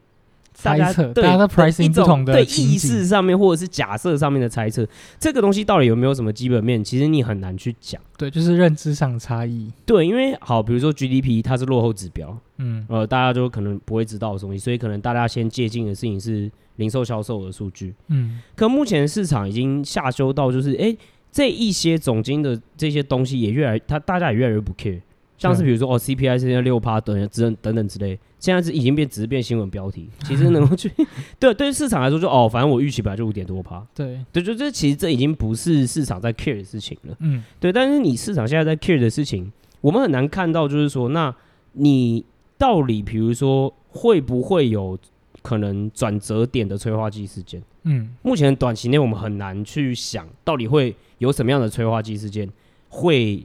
[0.64, 4.88] 大家猜测，对大家的 pricing 不同的对意识上面或者是假设上面的猜测，
[5.20, 16.52] 这个东西到底有没有什么基本面，其实你很难去讲，对，就是认知上差异，对，因为好，比如说 GDP 它是落后指标，嗯，呃，大家就可能不会知道的东西，所以可能大家先借鉴的事情是。
[16.78, 20.98] 零售销售的数据，嗯，可目前市场已经下修到，就是哎、欸，
[21.32, 25.00] 这一些总经的这些东西也越来，它大家也越来越不 care，
[25.42, 30.92] 像是比如说哦，CPI 现在六趴等等等等之类，现在是已经变只是变新闻标题，其实能够去
[31.40, 39.52] 对对于市场来说就哦，反正我预期本来就五点多趴，对对，就这其实这已经不是市场在 care 的事情了，嗯，对，但是你市场现在在 care 的事情，
[39.82, 41.36] 我们很难看到，就是说，那
[41.74, 42.24] 你
[42.58, 44.98] 到底比如说会不会有？
[45.44, 47.60] 可能转折点的催化剂事件。
[47.86, 52.48] 嗯，目前短期内我们很难去想到底会有什么样的催化剂事件
[52.90, 53.44] 会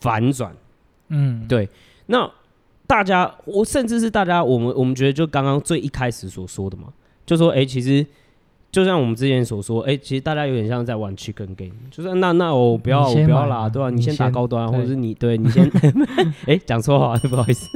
[0.00, 0.56] 反转。
[1.08, 1.68] 嗯，对。
[2.06, 2.30] 那
[2.86, 6.88] 大家，我甚至是大家，我们我们觉得就刚刚最一开始所说的嘛，
[7.24, 8.06] 就说哎、欸，其实
[8.70, 13.90] 就像我们之前所说，哎、欸，其实大家有点像在玩 chicken game，就是那那我不要我不要啦，对吧、啊？
[13.90, 15.70] 你先打高端，或者是你对你先，
[16.46, 17.68] 哎，讲错话，不好意思，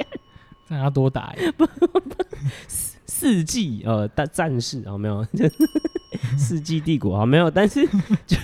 [0.68, 1.40] 让他多打一
[3.06, 5.26] 世纪呃，战战士啊，没有，
[6.38, 7.86] 世纪帝国啊，没有，但是
[8.26, 8.36] 就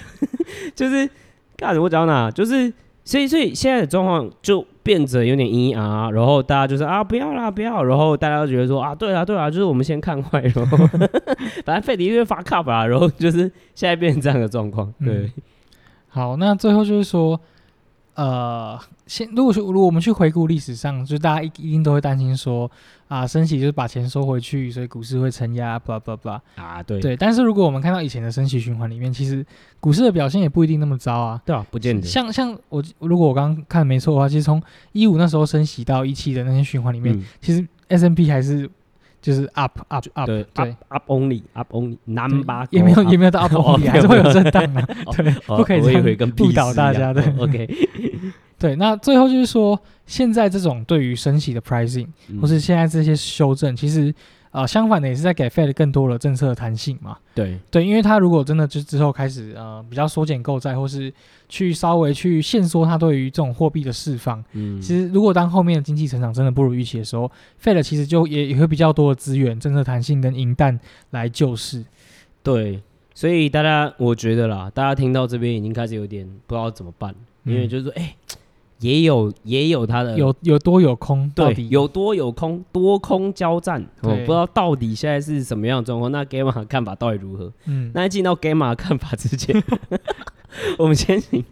[0.74, 1.08] 就是，
[1.56, 2.70] 干我讲到哪，就是，
[3.06, 10.66] 所以所以现在的状况就变得有点阴啊，然后大家就是啊，不要啦，不要，然后大家都觉得说啊，对啊，对啊，就是我们先看坏，咯
[11.64, 15.30] 反正费迪因为发卡吧，然后就是现在变成这样的状况，对、
[16.08, 17.40] 好，那最后就是说。
[18.16, 22.70] 呃，先如果说如果我们去回顾历史上，就大家一一定都会担心说
[23.08, 27.14] 啊，升息就是把钱收回去，所以股市会承压，blah blah blah 啊，对对。
[27.14, 29.44] 但是如果我们看到以前的升息循环里面，其实
[29.80, 32.06] 股市的表现也不一定那么糟啊，对啊，不见得。
[32.06, 38.68] 像像我如果我刚刚看没错的话，其实从一五那时候升息到一七的那些循环里面，嗯、其实 S&P 还是
[39.26, 44.82] 就是 up up up，up, up only up only number 也没有也没有到 up only，还是会有震荡的，
[45.16, 47.68] 对，不可以这样误导大家的，OK。
[48.56, 54.14] 对，那最后就是说，现在这种对于升息的 pricing，、嗯、或是现在这些修正，其实
[54.56, 57.18] 呃相反的也是在给 Fed 更多的政策弹性嘛。
[57.34, 61.12] 对对，因为他如果真的就之后开始呃比较缩减购债，或是
[61.46, 67.30] 去稍微去限缩他对于这种货币的释放，嗯，其实如果当后面的经济成长真的不如预期的时候
[67.62, 71.84] ，Fed 其实就也也会比较多的资源、政策弹性跟银弹来救市。
[72.42, 72.80] 对，
[73.14, 77.14] 所以大家我觉得啦，大家听到这边已经开始有点不知道怎么办，
[77.44, 78.38] 嗯、因为就是说，哎、欸。
[78.80, 86.12] 也有也有它的有有多有空，对，有多有空，多空交战，我不知道到底现在是什么样的状况。
[86.12, 87.50] 那 Gamma 的看法到底如何？
[87.66, 89.62] 嗯，那在进到 Gamma 的看法之前，
[90.78, 91.42] 我们先请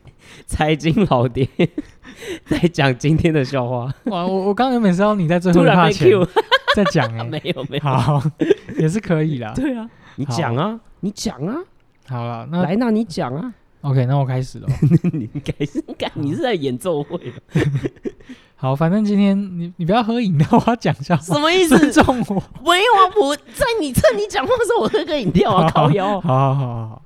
[0.47, 1.49] 财经老爹
[2.45, 3.93] 再讲今天的笑话。
[4.05, 6.29] 哇，我我刚原本知道你在最后突然被 Q
[6.77, 8.23] 再讲哎、欸，没有没有，好
[8.79, 9.53] 也是可以啦。
[9.55, 11.57] 对啊，你讲啊，你讲啊，
[12.07, 13.55] 好了，那来，那你讲啊。
[13.85, 14.69] OK，那我开始了。
[15.13, 16.11] 你开始干？
[16.15, 17.21] 你是在演奏会？
[18.57, 21.15] 好，反正今天你你不要喝饮料，我要讲笑。
[21.21, 21.77] 什么意思？
[21.79, 22.43] 尊重我？
[22.65, 26.19] 没有啊，我在你趁你讲话的时候，我喝个饮料啊，烤腰。
[26.23, 27.03] 好好好好好。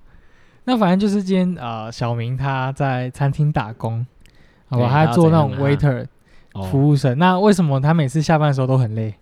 [0.67, 4.07] 那反正就是今天呃，小明他在餐厅打工，
[4.69, 6.07] 好吧，他在做那种 waiter
[6.71, 7.19] 服务生。
[7.19, 9.13] 那为什么他每次下班的时候都很累？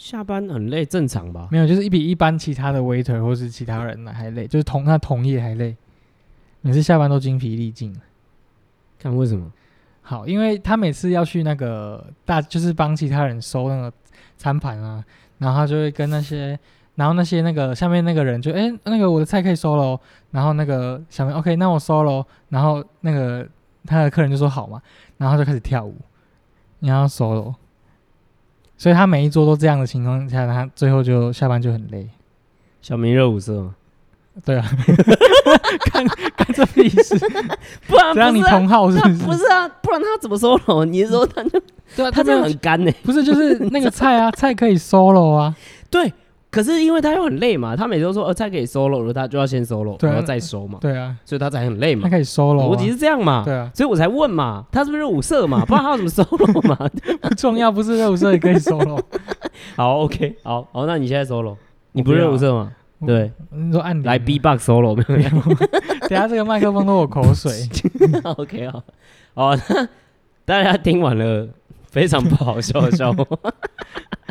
[0.00, 1.46] 下班很累，正常吧？
[1.52, 5.76] 没有，就是一比一般其他的 waiter 或是其他人还累，就是同那同业还累，
[6.62, 7.94] 每次下班都精疲力尽。
[8.98, 9.52] 看为什么？
[10.00, 13.92] 好，因为他每次要去那个大，就是帮其他人收那个
[14.38, 15.04] 餐盘啊，
[15.36, 16.58] 然后他就会跟那些，
[16.94, 23.46] 然后那些那个下面那个人就，哎、欸，那个我的菜可以收喽，然后那个小明，OK，那我收喽，然后那个
[23.84, 24.80] 他的客人就说好嘛，
[25.18, 25.94] 然后就开始跳舞，
[26.80, 27.54] 然后收喽。
[28.80, 32.08] 所以他每一桌都这样的情况下，他最后就下班就很累。
[32.80, 33.74] 小明热舞社吗？
[34.42, 34.64] 对啊，
[35.92, 37.18] 看看这意思，
[37.86, 39.14] 不然这样你同号是不是？
[39.26, 40.86] 不是啊，不然他怎么 solo？
[40.86, 41.60] 你说他就
[41.94, 42.90] 对啊，他这样很干呢。
[43.02, 45.54] 不是，就是那个菜啊，菜可以 solo 啊。
[45.90, 46.10] 对。
[46.50, 50.78] 可是因为他又很累嘛，他每次都说呃菜可以 solo 了，他就要先 solo，然后再收嘛。
[50.80, 52.02] 对啊，所以他才很累嘛。
[52.04, 53.42] 他可以 solo，逻辑是这样嘛？
[53.44, 55.64] 对啊，所以我才问嘛，他是不是热舞社嘛？
[55.64, 56.76] 不然他要怎么 solo 嘛？
[57.22, 59.00] 不重要，不是热舞社也可以 solo。
[59.76, 61.54] 好，OK，好好，那你现在 solo，
[61.92, 62.72] 你不是热舞社吗？
[63.06, 65.30] 对，你说按来 B-box solo 没有？
[66.08, 67.52] 等下这个麦克风都有口水。
[68.24, 68.82] OK，好，
[69.34, 69.88] 好，那
[70.44, 71.48] 大家听完了
[71.90, 73.24] 非常不好笑的笑话。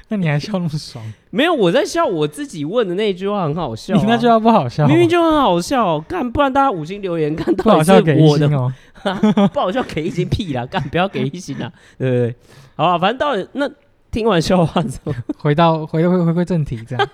[0.11, 1.03] 那你还笑那么爽？
[1.29, 3.99] 没有，我在笑我自己问的那句话很好笑，啊。
[4.01, 5.99] 你那句话不好笑，明明就很好笑。
[6.01, 8.73] 干，不然大家五星留言看到不好笑给一星哦。
[9.53, 10.65] 不好笑给一星屁啦！
[10.65, 11.71] 干，不要给一星啦。
[11.97, 12.35] 对不对？
[12.75, 13.69] 好啊，反正到底那
[14.11, 17.09] 听完笑话之后， 回到回回回归正题，这样。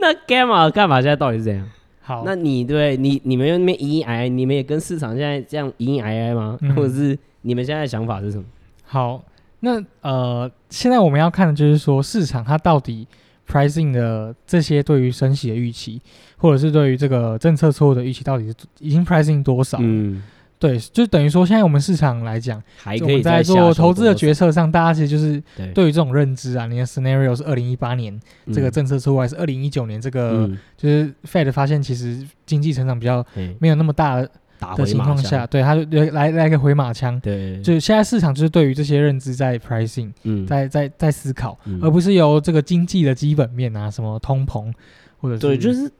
[0.00, 1.00] 那 Gamma 干嘛？
[1.00, 1.64] 现在到底是怎样？
[2.00, 6.58] 好，那你对你你们那边隐隐哀，你们也跟市场现在这样隐隐哀哀吗？
[6.62, 8.44] 嗯、或者是你们现在的想法是什么？
[8.84, 9.22] 好。
[9.64, 13.06] 那呃，现在我们要看的就是说，市场它到底
[13.48, 16.02] pricing 的这些对于升息的预期，
[16.36, 19.78] 或者是对于这个政策错误的预期，到底是已经 pricing 多少？
[19.80, 20.20] 嗯，
[20.58, 25.40] 对，就等于说，现在我们市场来讲，还可以在做投资的决策上，大家其实就是
[25.72, 25.88] 对。
[25.88, 28.20] 于这种认知啊，你的 scenario 是二零一八年
[28.52, 33.24] 这个政策错误，还是二零一九年这个就是 Fed 发现其实经济成长比较
[33.60, 34.28] 没有那么大的。
[34.62, 44.72] 打的情况下，对，他就来来个回马枪，对，就现在市场就是对于这些认知在 pricing，嗯，在在在思考，嗯、而不是由这个经济的基本面啊，什么通膨
[45.20, 45.90] 或者是对，就是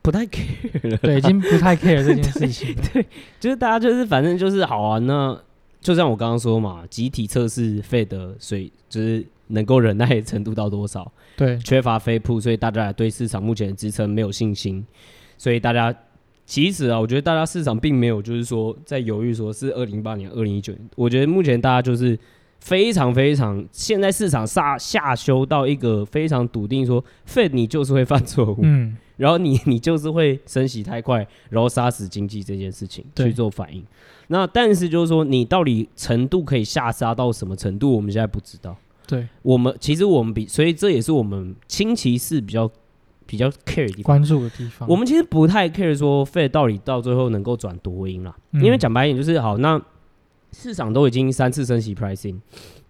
[0.00, 3.06] 不太 care 了，对，已经不太 care 这件事情对， 对，
[3.40, 5.36] 就是大家就是反正就是好啊，那
[5.80, 14.86] 就像我刚刚说嘛，集体测试 Fed 的水就是能够忍耐程度到多少，对，缺乏飞扑，所以大家对市场目前的支撑没有信心，
[15.36, 15.92] 所以大家。
[16.52, 20.90] 其实啊，我觉得大家市场并没有就是说在犹豫，说是二零一八年、二零一九年。
[20.96, 22.18] 我觉得目前大家就是
[22.60, 33.82] 非常非常，现在市场下下修到一个非常笃定，说 Fed 你就是会犯错误，嗯， 然后你你就是会升息太快，然后杀死经济这件事情去做反应。
[34.26, 38.76] 那但是就是说，你到底程度可以下杀到什么程度，我们现在不知道。
[39.06, 42.70] 对，我们其实我们比，所以这也是我们轻骑士比较。
[43.26, 49.80] 比较 care 的地方，关注的地方，我们其实不太 care 说 Fed 到底到最后能够转多音啦，嗯、因为讲白一点就是好，那
[50.52, 52.36] 市场都已经三次升息 pricing，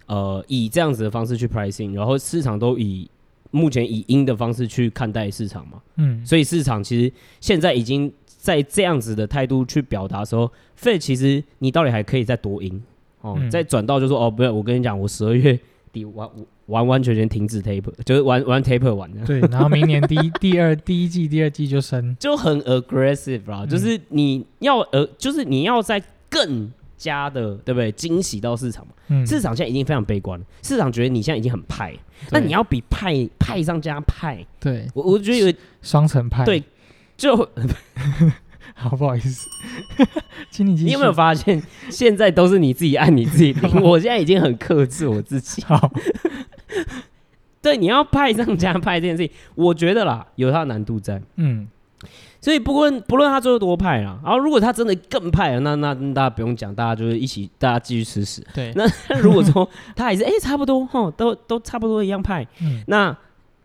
[0.06, 3.08] 呃，以这样子的方式去 pricing，然后市场都以
[3.50, 12.82] 目前以鹰的方式去看待市场嘛，嗯，所以市场其实现在已经在这样子的态度去表达的时候，Fed 其实你到底还可以再多鹰
[13.20, 15.58] 哦，嗯、再转到就说哦，不要，我跟你讲，我十二月
[15.92, 16.28] 底完
[16.66, 19.24] 完完全全停止 taper，就是玩玩 taper 玩的。
[19.24, 23.64] 对，然后明年第一、第二、第一季、第二季就升，就很 aggressive 啦。
[23.64, 27.90] 嗯、就是你要呃，就是你要在更加的，对不对？
[27.92, 28.92] 惊喜到市场嘛。
[29.08, 31.94] 嗯、市场现在已经非常悲观了，市场觉得你现在已经很派，
[32.30, 34.44] 那你要比派派上加派。
[34.60, 36.44] 对，我我觉得有双层派。
[36.44, 36.62] 对，
[37.16, 37.36] 就。
[38.82, 39.48] 好，不好意思，
[40.50, 40.86] 请你继续。
[40.86, 43.68] 你有没有发现，现在都是你自己按你自己的？
[43.80, 45.62] 我现在已经很克制我自己。
[45.62, 45.90] 好，
[47.62, 51.22] 对，你要派上加派这件事情，我觉得啦，有它的难度在。
[51.36, 51.68] 嗯，
[52.40, 58.44] 所以不论不论他最后多派啦，然后如果他真的更派了，那那，那大家不用讲，大家就是一起，大家继续吃屎。
[58.52, 58.84] 对，那
[59.20, 63.16] 如果说他还是哎、欸、差不多哈，都都差不多一样派，嗯、那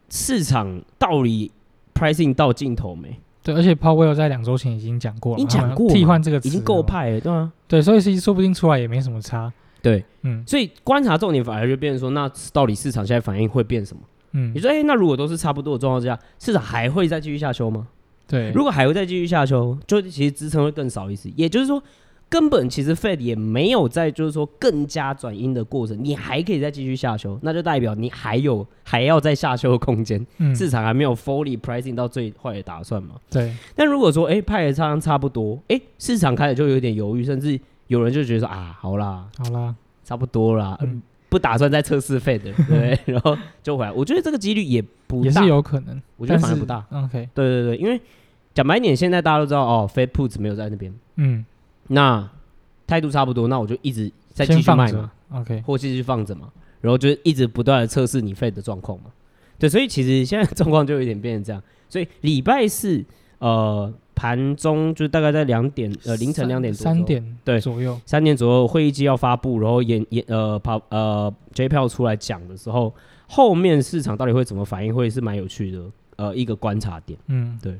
[0.09, 1.51] 市场到底
[1.93, 3.19] pricing 到尽头没？
[3.47, 7.53] 对，而且 Powell 在两周前已经讲过了，已经讲过替换这个词已经够派了，对吗？
[7.67, 9.51] 对，所以其实说不定出来也没什么差。
[9.81, 14.01] 对，嗯，所以观察重点反而就变成说，那到底市场现在反应会变什么？
[14.33, 17.87] 嗯，你说，哎、欸，那如果都是差不多的状况之下，市场还会再继续下修吗？
[18.27, 21.31] 对，如果还会再继续下修，就其实支撑会更少一些。
[21.35, 21.81] 也就是说。
[22.29, 33.15] 根本其实 Fed 也没有在，就是说更加转鹰的过程，你还可以再继续下修，那就代表你还有还要再下修的空间，嗯、市场还没有 fully pricing 到最坏的打算嘛？
[33.29, 33.55] 对。
[33.75, 43.91] 但如果说，哎、欸，派的差差不多，哎、欸，市场开始就有点犹豫，甚至有人就觉得说，啊，好啦，好啦，差不多啦，嗯，不打算再测试 Fed， 对，对，然后就回来。
[43.93, 46.85] 我觉得这个几率也不大，也是有可能，我觉得反而不大。
[46.91, 48.01] OK，对对对，因为
[48.53, 51.45] 讲白一点，现在大家都知道，哦，Fed puts 没有在那边，嗯。
[51.87, 52.29] 那
[52.85, 59.05] 态度差不多，那我就一直再继续卖嘛，OK，或继续放着嘛，然后就一直不断的测试你 Fed 的状况嘛，
[59.59, 63.03] 对，所以其实现在状况就有点变成这样，所以礼拜四
[63.39, 67.99] 呃盘中就大概在两点呃凌晨两点多三点对左右。
[68.05, 72.93] 三点左右会议纪要发布，然后演演呃跑呃 J 票出来讲的时候，
[73.27, 75.81] 后面市场到底会怎么反应，会是蛮有趣的
[76.15, 77.77] 呃一个观察点，嗯，对，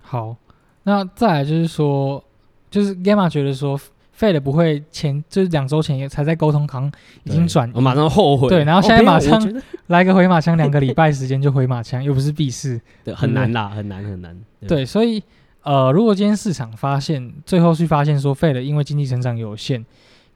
[0.00, 0.34] 好，
[0.84, 2.24] 那再来就是说。
[2.70, 3.78] 就是 Gamma 觉得说
[4.18, 6.92] ，Fed 不会前就是两周前也才在沟通，好像
[7.24, 8.48] 已经转，我马上后悔。
[8.48, 9.40] 对，然后现在马上
[9.86, 14.36] 来个回马枪，两个礼拜时间就回马枪，又不是必试， 对，很难啦，很难很难。
[14.66, 15.22] 对，所以
[15.62, 19.84] 呃，如果今天市场发现最后去发现说，Fed 因为经济成长有限，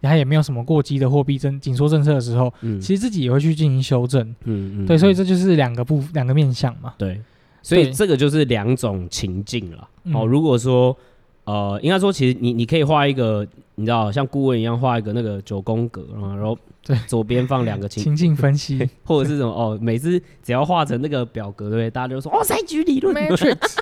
[0.01, 7.21] 然后也没有什么过激的货币政紧缩政策的时候，嗯，其实自己也会去进行修正，嗯嗯，对，所以这就是两个部两个面向嘛，对，
[7.62, 9.88] 所以这个就是两种情境了。
[10.12, 10.97] 哦，如果说。
[11.44, 21.90] 呃，应该说，其实你你可以画一个，你知道，像顾问一样画一个那个九宫格，然后对左边放两个情情境分析， 或者是什么哦，每次只要画成那个表格，对不对？
[21.90, 23.76] 大家就说哦，赛局理论，Matrix，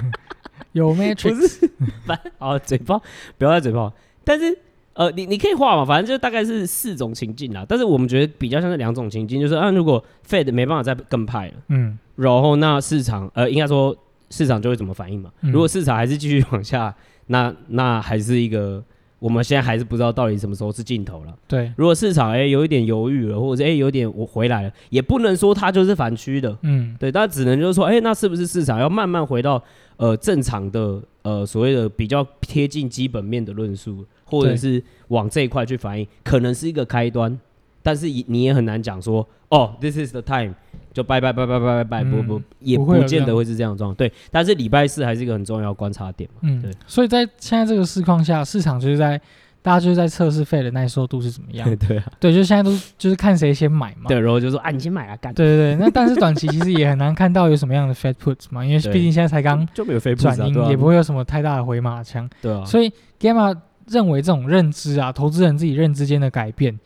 [0.72, 1.68] 有 Matrix，
[2.06, 3.02] 反哦，嘴炮
[3.36, 3.92] 不要再嘴炮，
[4.24, 4.56] 但是
[4.94, 7.66] 呃，你你可以画嘛，反正就大概是四种情境啦。
[7.68, 13.94] 但是我们觉得比较像是两种情境，就是啊，如果 Fed 没办法再更派了，嗯，然后那市场呃，应该说。
[14.34, 15.30] 市场就会怎么反应嘛？
[15.42, 16.92] 如果市场还是继续往下，
[17.28, 18.82] 那那还是一个
[19.20, 21.32] 我们现在还是不知道到底什么时候是尽头了。
[21.46, 26.58] 对，如果市场哎、欸、有一点犹豫了，或者哎、欸、有点我回来了，也不能说它就是反区的。
[26.62, 29.62] 嗯，对，但只能就是说，哎、欸，那是不是市场要慢慢回到
[29.98, 37.38] 呃正常的呃所谓的比较贴近基本面的论述，或者是往这一块去反应，可能是一个开端。
[37.84, 40.52] 但是你也很难讲说，哦，this is the time，
[40.92, 43.94] 就拜拜拜拜拜拜拜，不不，也不见得会是这样状况。
[43.94, 46.40] 对，但是礼拜四还是一个很重要观察点嘛。
[46.42, 46.72] 嗯，对。
[46.88, 49.20] 所以在现在这个市况下，市场就是在。
[49.64, 51.66] 大家就是在测试 Fed 的耐受度是怎么样？
[51.88, 54.08] 对啊，对，就现在都就是看谁先买嘛。
[54.08, 55.32] 对，然后就说啊，你先买啊，干。
[55.32, 62.28] 对对对，那但是短期其实也很难看到有什么样的 Fed puts 嘛，因为毕竟现在才刚就没有 Fed 转阴，也不会有什么太大的回马枪。
[62.42, 62.62] 对啊。
[62.66, 63.56] 所以 Gamma
[63.88, 66.78] 认为这种认知啊，投资人自己认知间的改变，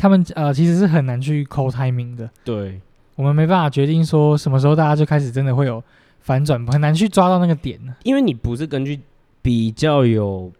[0.00, 2.30] 他们呃其实是很难去 call timing 的。
[2.42, 2.80] 对，
[3.14, 5.82] 我们没办法决定说什么时候大家就开始真的会有
[6.20, 7.94] 反转，很难去抓到那个点呢。
[8.04, 8.98] 因为你不是根据
[9.42, 10.50] 比较有。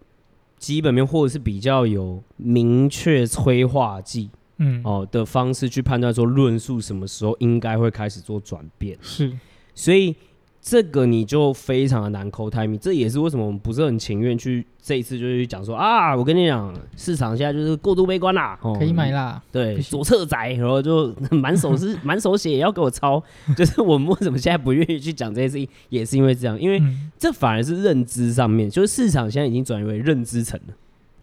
[0.61, 4.29] 基本面或者是比较有明确催化剂，
[4.59, 9.33] 嗯哦的方式去判断说论述什么时候应该会开始做转变，是，
[9.75, 10.15] 所以
[10.63, 23.23] 这个你就非常的难 call timing，这也是为什么我们不是很情愿去这一次就是讲说啊，我跟你讲，市场现在就是过度悲观啦，哦、可以买啦，对，左侧宅，然后就 满手是 满手血也要给我抄，
[23.57, 26.81] 就是我们为什么现在不愿意去讲这些事情，也是因为这样，因为
[27.19, 30.75] 这反而是认知上面，就是市场现在已经转为认知层了，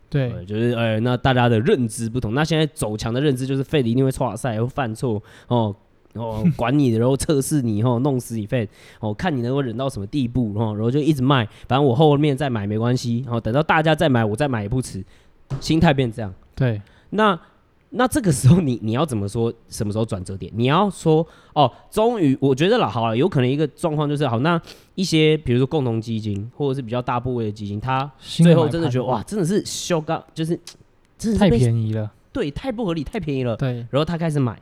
[0.09, 5.75] 对，对，就是呃，那大家的认知不同，那现在走强的认知就是 Fed 一定会错赛，会犯错哦。
[6.17, 8.67] 哦，管你的，然后测试你，然后弄死你，Fed，
[8.99, 15.03] 哦，看你能够忍到什么地步，然后，然后就一直卖，反正我后面再买没关系，然后等到大家再买，我再买也不迟，
[15.59, 16.33] 心态变这样。
[16.55, 17.39] 对，那
[17.89, 19.53] 那这个时候你你要怎么说？
[19.69, 20.51] 什么时候转折点？
[20.55, 24.61] 你要说哦，终于我觉得了，好了，有可能一个状况就是好，那
[24.95, 30.59] 一些比如说共同基金或者是比较大部位的基金，它最后真的觉得哇，真的是修高，就是
[31.17, 34.59] 真的是太便宜了，对，太不合理，太便宜了，对，然后他开始买。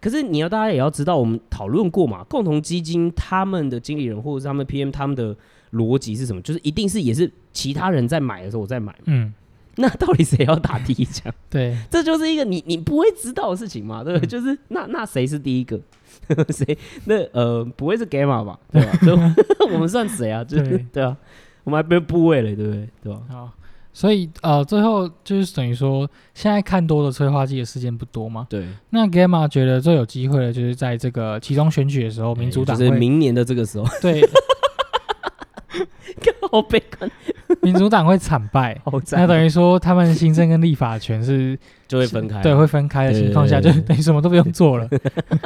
[0.00, 5.34] 可是你要大家也要知道，我们讨论过嘛，共同基金他们的经理人或者是他们 PM 他们的
[5.72, 6.40] 逻辑是什么？
[6.42, 8.94] 就是一定是也是其他人在买的时候我在买。
[9.06, 9.32] 嗯，
[9.76, 11.32] 那到底谁要打第一枪？
[11.50, 14.26] 对，这就是一个你你不会知道的事情嘛，对不对？
[14.26, 15.80] 嗯、就是那那谁是第一个？
[16.50, 16.78] 谁？
[17.04, 18.58] 那呃不会是 Gamma 吧？
[18.72, 18.92] 对吧？
[19.04, 19.16] 就
[19.72, 20.42] 我们算谁啊？
[20.44, 21.16] 就是对，对啊，
[21.64, 22.88] 我们还没有部位了，对不对？
[23.02, 23.20] 对吧？
[23.28, 23.52] 好。
[23.96, 28.46] 所以呃，最后就是等于说，现在看多的催化剂的事件不多嘛。
[28.50, 28.66] 对。
[28.90, 33.86] 那 Gamma 觉得最有机会的，就是在这个其中选举的时候，民主党就是明年的这个时候。
[34.02, 34.20] 对。
[36.50, 37.10] 好悲观。
[37.66, 38.80] 民主党会惨败。
[39.10, 41.58] 那等于说，他们行政跟立法权是
[41.88, 42.40] 就会分开。
[42.40, 44.88] 对，会分开的情况下，就等于什么都不用做了。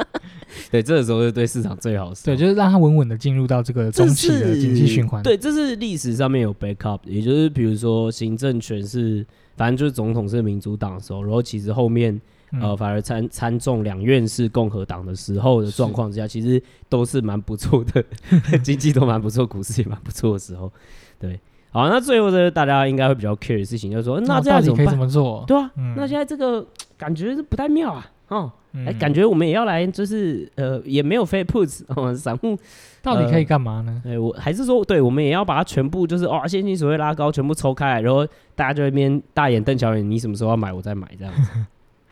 [0.69, 2.15] 对，这个时候是对市场最好的。
[2.23, 5.23] 对，就是让它稳稳的进入到这个中期的经济循环。
[5.23, 9.25] 对，这是历史上面有 backup，也就是比如说行政权是，
[9.57, 12.13] 反正就是总统是民主党的时候，然后其实后面、
[12.51, 18.03] 嗯、呃反而参参众两院是共和党的时候的状况之下，其实都是蛮不错的，
[18.61, 20.71] 经济都蛮不错，股市也蛮不错的时候。
[21.19, 21.39] 对，
[21.71, 25.43] 好，那最后呢，大家应该会比较 care 的事情就是说，那这样子可以怎么做？
[25.47, 26.65] 对啊，嗯、那现在这个
[26.97, 28.05] 感觉是不太妙啊。
[28.27, 32.57] 哦，哎、欸，感觉我们也要来，就是呃，也没有 Fed puts 哦，散户
[33.01, 34.01] 到底可以干嘛呢？
[34.05, 41.51] 哎、呃，我还是说，对，我们也要把它全部就是哦，现金所谓拉高，全部抽开，然后大家就一边大眼瞪小眼，你什么时候要买，我再买这样子。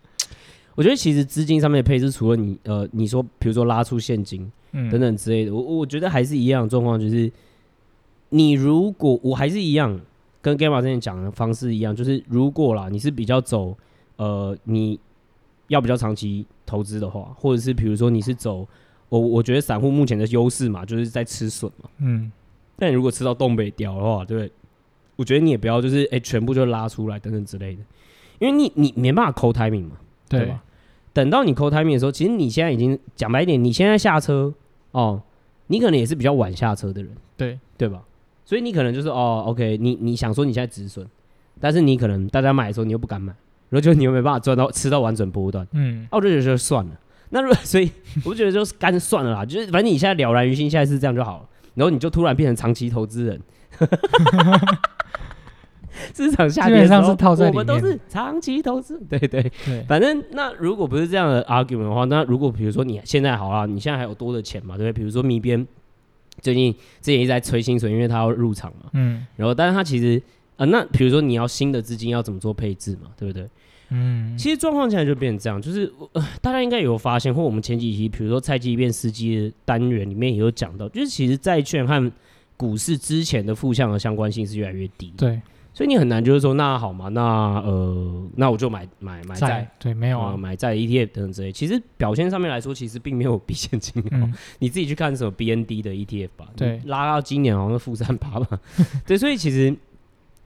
[0.76, 7.32] 我觉得其实资金上面的配置，除了你呃，你说比如说拉出现金等等之类的，嗯、我我觉得还是一样的状况，就是
[8.30, 10.00] 你如果我还是一样
[10.42, 13.78] 跟 Gamma 之前讲的方式一样，就是如果啦，你是比较走
[14.18, 15.00] 呃你。
[15.70, 18.68] 要比较长期投资的话，或者是比如说你是走
[19.08, 21.88] 我，我觉得散户目前的优势嘛，就是在吃笋嘛。
[22.00, 22.32] 嗯。
[22.76, 24.52] 但你如果吃到东北屌的话，对不对？
[25.16, 27.84] 我觉得你也不要就是哎、欸，全部就拉出来等等之类的，
[28.40, 30.64] 因为你你没办法 call timing 嘛，对，对吧？
[31.14, 34.52] 等到你 call timing 的时候，其实你现在已经讲白一点，你现在下车
[34.90, 35.22] 哦，
[35.68, 38.02] 你可能也是比较晚下车的人，对对吧？
[38.50, 41.08] 所以你可能就是哦，OK，你你想说你现在止损，
[41.60, 43.32] 但是你可能大家买的时候你又不敢买。
[43.70, 46.91] 然后就你又没办法赚到吃到完整波段，嗯，那我就觉得就算了。
[47.30, 47.91] 那如果所以
[48.26, 51.45] 我就觉得就是干算了啦，就是反正你现在了然于心，现在是这样就好了。
[51.76, 53.39] 然后你就突然变成长期投资人，
[56.16, 59.86] 市场下跌的时候我们都是长期投资，对对对。
[59.88, 64.93] 反正那如果不是这样的 argument 的话，那如果比如说你现在好了，你现在还有多的钱嘛，对不对？
[64.93, 65.64] 比如说米边
[66.42, 70.22] 最近之前一直在催薪水，因为他要入场嘛，嗯，然后但是他其实。
[70.60, 73.48] 啊、呃，那比如说你要新的资金要怎么做配置嘛，对不对？
[73.92, 82.12] 嗯，其实状况现在就变成这样，就是呃，大家应该有发现，或我们前几期，比如说蔡基变司机的单元里面也有讲到，就是其实债券和
[82.58, 85.14] 股市之前的负向的相关性是越来越低。
[85.16, 85.40] 对，
[85.80, 87.22] 所以你很难就是说，那好嘛，那
[87.62, 91.54] 呃，那我就买买买债，对，没有啊，呃、买债 ETF 等等之类。
[91.54, 94.10] 其实表现上面来说，其实并没有 比现金好。
[94.12, 98.60] 嗯、你自己去看什么 BND 的 ETF 吧，对，拉到今年好像负三八吧。
[99.08, 99.74] 对，所以其实。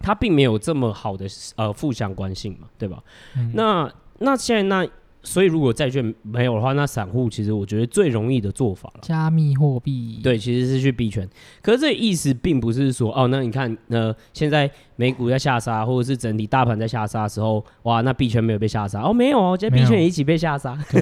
[0.05, 1.25] 它并没有这么好的
[1.55, 3.01] 呃负相关性嘛，对吧？
[3.37, 4.85] 嗯、那那现在那
[5.25, 11.27] 所以如果债券没有的话，那散户其实我觉得最容易的做法了，加密货币，对，其实是去币圈。
[11.61, 19.01] 可是这个意思并不是说，哦，那你看，呃，现在美股在下杀，或者是整体大盘在下杀的时候，哇，那币圈没有被下杀？
[19.01, 20.77] 哦，没有哦，今天币圈也一起被下杀。
[20.91, 21.01] 对，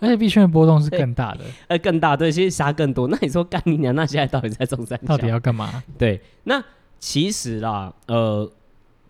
[0.00, 3.08] 而且币圈的波动是更大的， 呃，更大，对，其实杀更多。
[3.08, 5.00] 那你说干你娘，那现在到底在中山？
[5.06, 5.82] 到底要干嘛？
[5.96, 6.62] 对，那
[6.98, 8.52] 其实啦，呃，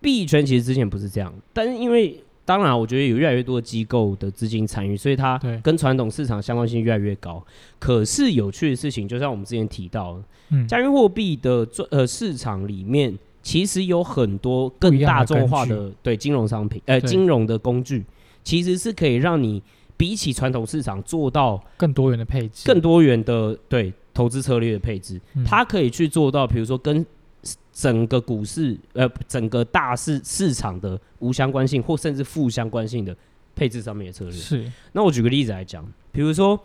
[0.00, 2.22] 币圈其实之前不是这样，但是因为。
[2.46, 7.44] 当然，我觉得有越来越多的机构的资金参与，所以它跟传统市场相关性越来越高。
[7.80, 18.04] 可是有趣的事情，就像我们之前提到的，嗯，加密货币的呃市场里面，其实有很多更大众化的对金融商品，呃，金融的工具，
[18.44, 19.60] 其实是可以让你
[19.96, 27.04] 比起传统市场做到更多元的配置，更多元的对投资策略的配置，嗯，它可以去做到，比如说跟。
[27.78, 33.14] 整个股市，呃，整个大市市场的无相关性，或甚至负相关性的
[33.54, 34.32] 配置上面的策略。
[34.32, 34.72] 是。
[34.92, 36.58] 那我举个例子来讲，比如说，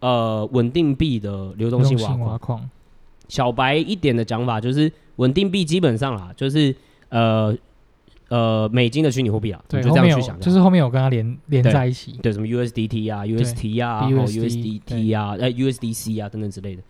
[0.00, 2.68] 呃，稳定币的流动性挖矿。
[3.28, 6.74] 小白一点的讲法就是，稳定币基本上啦，就是
[7.10, 7.56] 呃
[8.28, 10.38] 呃美金的虚拟货币啊，对，就这样去想。
[10.40, 12.18] 就是后面有跟它连连在一起。
[12.20, 16.82] 对，什么 USDT 啊，UST 啊，USDT 啊，呃，USDC 啊等等之类的。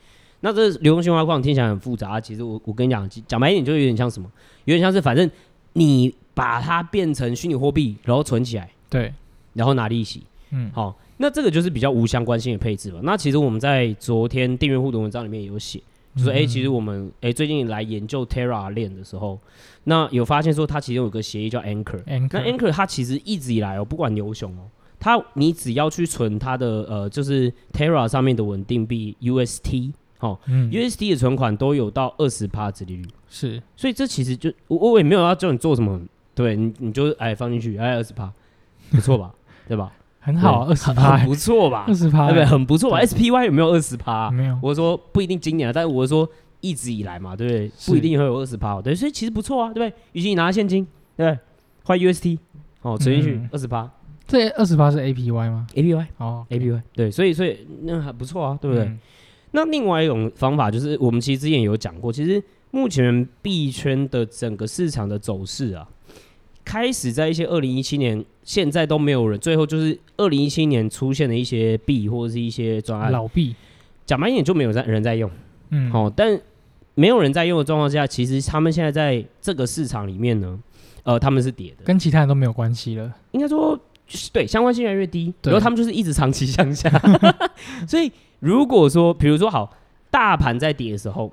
[0.46, 4.30] 那这流动性挖矿听起来很复杂啊，其实我我跟你讲，讲白一点就有点像什么，
[4.64, 5.28] 有点像是反正
[5.72, 9.12] 你把它变成虚拟货币，然后存起来，对，
[9.54, 10.22] 然后拿利息，
[10.52, 13.00] 嗯，好，那这个就是比较无相关性的配置了。
[13.02, 15.82] 那其实我们在昨天订阅互动文章里面也有写，
[16.14, 19.36] 就是哎、欸，其实我们哎、欸、最近来研究 Terra 链的时候，
[19.82, 24.62] 那有发现说它其实有个协议叫 Anchor，, Anchor 那 Anchor 它其实一直以来哦，不管牛熊哦，
[25.00, 29.90] 它你只要去存它的呃，就是 Terra 上面的稳定币 UST。
[30.20, 36.00] 哦，嗯，USD 的存款都有到二十趴殖利率，是，所以这其实就我我也没有要叫你做什么，
[36.34, 38.32] 对你你就哎放进去哎二十趴，
[38.90, 39.32] 不错吧，
[39.68, 39.92] 对吧？
[40.20, 41.84] 很好，二十趴不错吧？
[41.88, 42.44] 二十趴对不对？
[42.44, 44.28] 很不错吧？SPY 有没有二十趴？
[44.30, 46.28] 没有，我说不一定今年，但是我说
[46.60, 47.70] 一直以来嘛，对不对？
[47.86, 49.92] 不一定会有二十趴，对，所以其实不错啊，对不对？
[50.12, 50.84] 与其你拿现金，
[51.16, 51.38] 对，
[51.84, 52.38] 换 UST，
[52.82, 53.88] 哦，存进去二十趴，
[54.26, 58.90] 这二十八是 APY 吗？APY 哦，APY 对，所以所以那还不错啊，对不对？
[59.56, 62.42] 那另外一种方法就是，我们其实之前有讲过，其实
[62.72, 65.88] 目前币圈的整个市场的走势啊，
[66.62, 73.10] 开始在一些二零一七年，现在都没有人，最后就是二零一七年出现的一些币或者是一些专案。
[73.10, 73.56] 老币，
[74.04, 75.30] 讲白一点就没有在人在用，
[75.70, 76.38] 嗯，好，但
[76.94, 80.60] 没有人在用的状况下，其实他们现在在这个市场里面呢，
[81.04, 83.78] 呃，他们是跌的，跟其他人都没有关系了，应该说
[84.32, 86.90] 对，相关性越来越低，然后他们就是一直长期向下，
[87.88, 88.12] 所以。
[88.40, 89.74] 如果说，比如说好，
[90.10, 91.32] 大盘在跌的时候，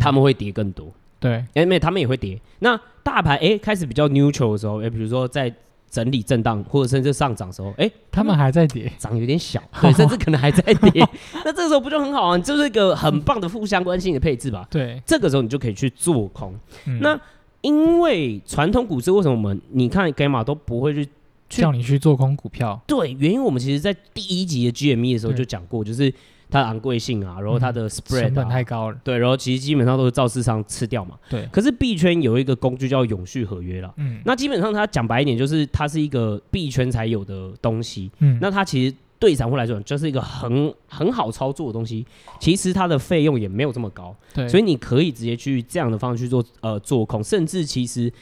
[0.00, 0.86] 他们会跌更多。
[1.18, 2.40] 对，因为他们也会跌。
[2.60, 5.52] 那大盘哎开始比较 neutral 的时候，哎，比如说在
[5.90, 11.04] 整理震荡或者甚至上涨的时候，哎，他们还在跌，涨有点小，对， 甚至可能还在跌。
[11.44, 12.38] 那这个时候不就很好啊？
[12.38, 14.64] 就是一个很棒的负相关性的配置吧？
[14.70, 16.54] 对，这个时候你就可以去做空。
[17.00, 17.20] 那
[17.62, 21.08] 因为传统股市为什么我们你看 Gamma 都不会去？
[21.50, 26.10] 叫你去做空股票，对，原因我们其实，在第一集的 GME 的时候就讲过，就是
[26.48, 28.20] 它的昂贵性啊，然后它的 spread、啊。
[28.20, 31.44] 嗯、成本太高了，对，然后其实基本上都是照市场吃掉嘛，对。
[31.50, 42.06] 可是币圈有一个工具叫永续合约了，嗯，那基本上它讲白一点，就是它是一个币圈才有的东西，嗯，那它其实对散户来说就是一个很很好操作的东西，
[42.38, 48.12] 其实它的费用也没有这么高，对，所以你可以直接去这样的方式去做呃做空，甚至其实。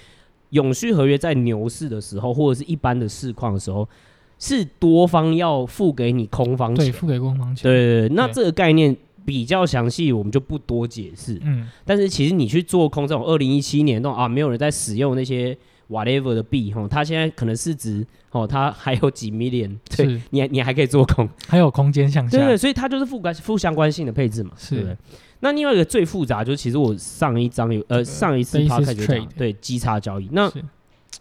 [0.51, 3.89] 永续合约在牛市的时候，或者是一般的市况的时候，
[4.39, 7.65] 是多方要付给你空方钱，对，付给空方钱。
[7.65, 11.39] 对对对，那这个概念比较详细，我们就不多解释。
[11.43, 15.57] 嗯，但是其实你去做空这种二零一七年那种啊，没有人在使用那些
[15.91, 22.39] whatever 的币哈，它现在可能市值哦，它还有几 million，对，你你还可以做空，还有空间向下。
[22.39, 24.77] 对，对对，所以它就是负关负相关性的配置嘛，是。
[24.77, 24.97] 对不对？
[25.41, 30.29] 那另外一个最复杂就是，其实我上一张有呃上一次他开始讲对基差交易。
[30.33, 30.51] 那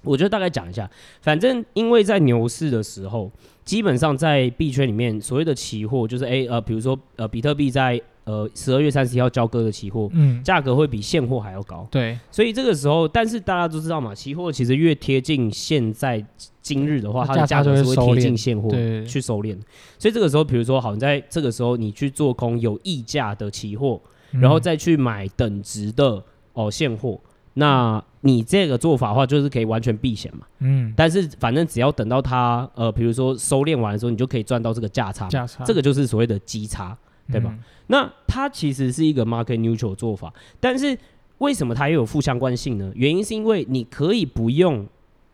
[0.04, 0.90] 我就大概讲一下，
[1.22, 3.32] 反正因为在牛市的时候，
[3.64, 11.88] 基本上在币圈里面所谓的期货就是 A 呃比如说呃比特币在呃十二月三十一号交割的期货，嗯，价格会比现货还要高。
[11.90, 16.24] 对，所以这个时候，但是大家都知道嘛，期货其实越贴近现在
[16.62, 18.70] 今日的话，它的价格是会贴近现货
[19.08, 19.58] 去收敛。
[19.98, 24.00] 所以这个时候，比如说好，你在这个时候你去做空有溢价的期货。
[24.30, 26.22] 然后再去买等值的
[26.52, 27.18] 哦现货，
[27.54, 30.46] 那你这个做法的话，就是可以完全避险嘛。
[30.60, 30.94] 嗯。
[30.98, 35.30] 但是反正只要等到它呃，比如说收敛完的时候，你就可以赚到这个价差。
[35.30, 35.64] 价差。
[35.64, 36.96] 这个就是所谓的基差，
[37.32, 37.50] 对吧？
[37.54, 40.98] 嗯、那它其实是一个 market neutral 做法，但是
[41.40, 42.92] 为什么它又有负相关性呢？
[42.96, 44.86] 原因是因为你可以不用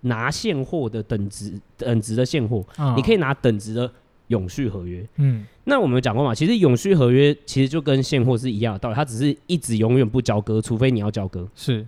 [0.02, 3.90] 拿现货的等值等值的现货，哦、你可以拿等值的
[4.28, 5.06] 永续合约。
[5.18, 6.36] 嗯，那我们有讲过嘛？
[6.36, 11.48] 其实永续合约其实就跟现货是一样的道理，它只是一直永远不交割，除非你要交割。
[11.56, 11.88] 是，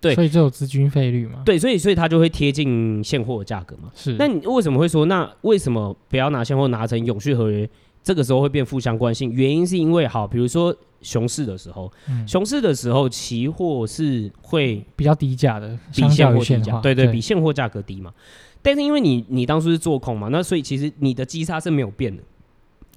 [0.00, 1.42] 对，所以就有资金费率嘛。
[1.44, 3.90] 对，所以所以它就会贴近现货的价格嘛。
[3.94, 7.68] 是，那你为什么会说，那为什么不要拿现货，拿成永续合约？
[8.02, 18.12] 这个时候会变负相关性，原因是因为好，比如说熊市的时候，嗯、熊市的时候，期货是会比较低价的，比现货低价，对对，对比现货价格低嘛。
[18.60, 22.22] 但是因为你你当初是做空嘛，那所以其实你的基差是没有变的。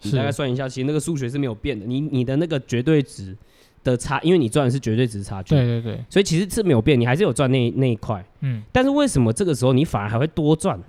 [0.02, 1.86] 你大概算一下，其实那个数学是没有变的。
[1.86, 3.36] 你你的那个绝对值
[3.84, 8.24] 的差，因为你赚的是绝对值差距，对对对，所以其实是没有变，你还是有赚那那一块。
[8.42, 10.80] 嗯，但是为什么这个时候你反而还会多赚？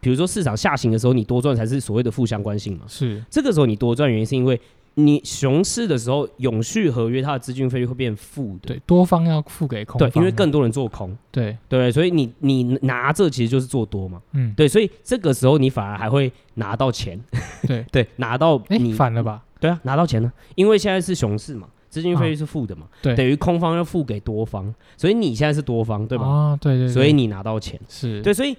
[0.00, 2.84] 比如说市场下行的时候，你多赚才是所谓的负相关性嘛？
[2.88, 3.22] 是。
[3.30, 4.60] 这个时候你多赚原因是因为
[4.98, 11.54] 你熊市的时候，永续合约它的资金费率会变负的，对，多方要付给空方，对，因为更多人做空，对。
[11.68, 17.20] 对，所以你你拿这其实就是做多嘛，嗯，对，所以这个时候你反而还会拿到钱，
[17.66, 17.84] 对。
[17.92, 19.42] 对，拿到你反了吧？
[19.60, 26.24] 对啊，拿到钱呢，因为现在是熊市嘛，资金费率是负的嘛，对，等于空方要付给多方，所以你现在是多方，对吧？
[26.26, 27.78] 啊，对对，所以你拿到钱。
[27.86, 28.22] 是。
[28.22, 28.56] 对，所以。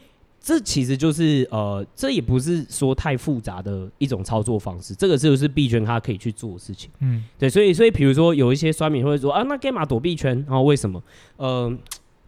[0.47, 6.89] 这其实就是呃，这也不是说太复杂的一种操作方式，这个就是币圈它可以去做的事情。
[7.01, 10.37] 嗯，对，所以所以比如说有一些酸民会说啊，那干嘛躲币圈？
[10.47, 11.03] 然后为什么？
[11.35, 11.77] 呃，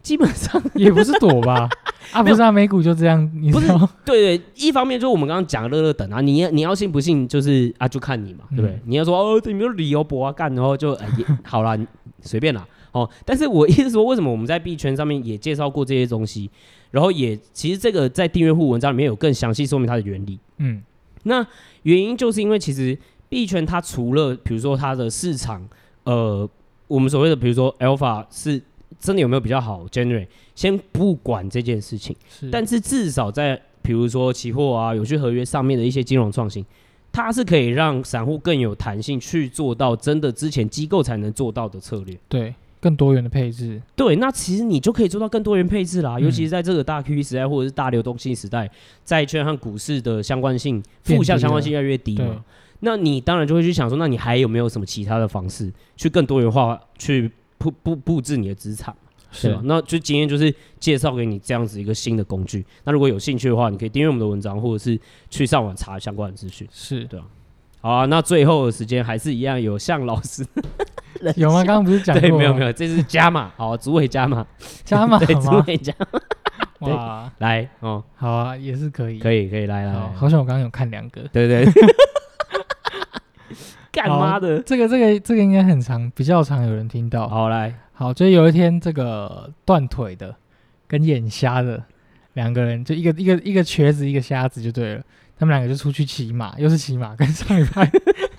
[0.02, 1.66] 基本上 也不是躲吧？
[2.12, 3.68] 啊，不是啊，美股就这样，你不是？
[4.04, 8.78] 对对，一方面就是我们刚刚讲乐乐等啊，你你要信不信就是啊，就看你嘛，对不对？
[8.84, 11.74] 你要说哦，你没有理由博啊干，然后就哎也好啦，
[12.20, 12.68] 随便啦。
[12.92, 16.50] 哦，但是我意思说，为什么我们在币圈上面也介绍过这些东西？
[16.90, 20.38] 然后也其实这个在订阅户文章里面有更详细说明它的原理。
[20.56, 20.82] 嗯，
[21.22, 21.46] 那
[21.84, 25.64] 原因就是因为其实币圈它除了比如说它的市场，
[26.02, 26.48] 呃，
[26.88, 28.60] 我们所谓的比如说 alpha 是
[28.98, 30.26] 真的有没有比较好 generate，
[30.56, 36.66] 先不管这件事情，是，但是至少在比如说期货啊、永续合约上面的一些金融创新，
[37.12, 42.18] 它是可以让散户更有弹性去做到真的之前机构才能做到的策略。
[42.28, 42.52] 对。
[42.80, 46.16] 更多元的配置，对，那其实你就可以做到更多元配置啦。
[46.16, 48.70] 嗯、尤其是在这个大 QE 时代或者是大流动性时代，
[49.04, 52.42] 债券和股市的相关性、负向相关性越来越低嘛。
[52.80, 58.94] 那你当然就会去想说，那你还有没有什么其他的方式去更多元化去布布布置你的资产？
[59.32, 59.60] 是吧？
[59.64, 62.64] 那就今天就是介绍给你这样子一个新的工具。
[62.82, 66.66] 那如果有兴趣的话，你可以订阅我们的文章，或者是去上网查相关的资讯。
[66.72, 67.26] 是对啊。
[67.82, 70.44] 好啊，那最后的时间还是一样，有向老师
[71.36, 71.64] 有吗？
[71.64, 72.20] 刚刚不是讲过？
[72.20, 74.46] 对，没有没有，这是加码，好，主委加码，
[74.84, 81.66] 加码， 对，主委加码，哇，来哦，好啊，也是可以，可以可以来来，好像我刚刚有看两个，对对，
[83.90, 90.34] 干妈的，这个这个这个应该很常，比较常有人听到，好来，好，就有一天这个断腿的
[90.86, 91.82] 跟眼瞎的
[92.34, 95.02] 两个人，就一个一个一个瘸子，一个瞎子就对了。
[95.40, 97.90] 他们两个就出去骑马，又是骑马，跟上礼拜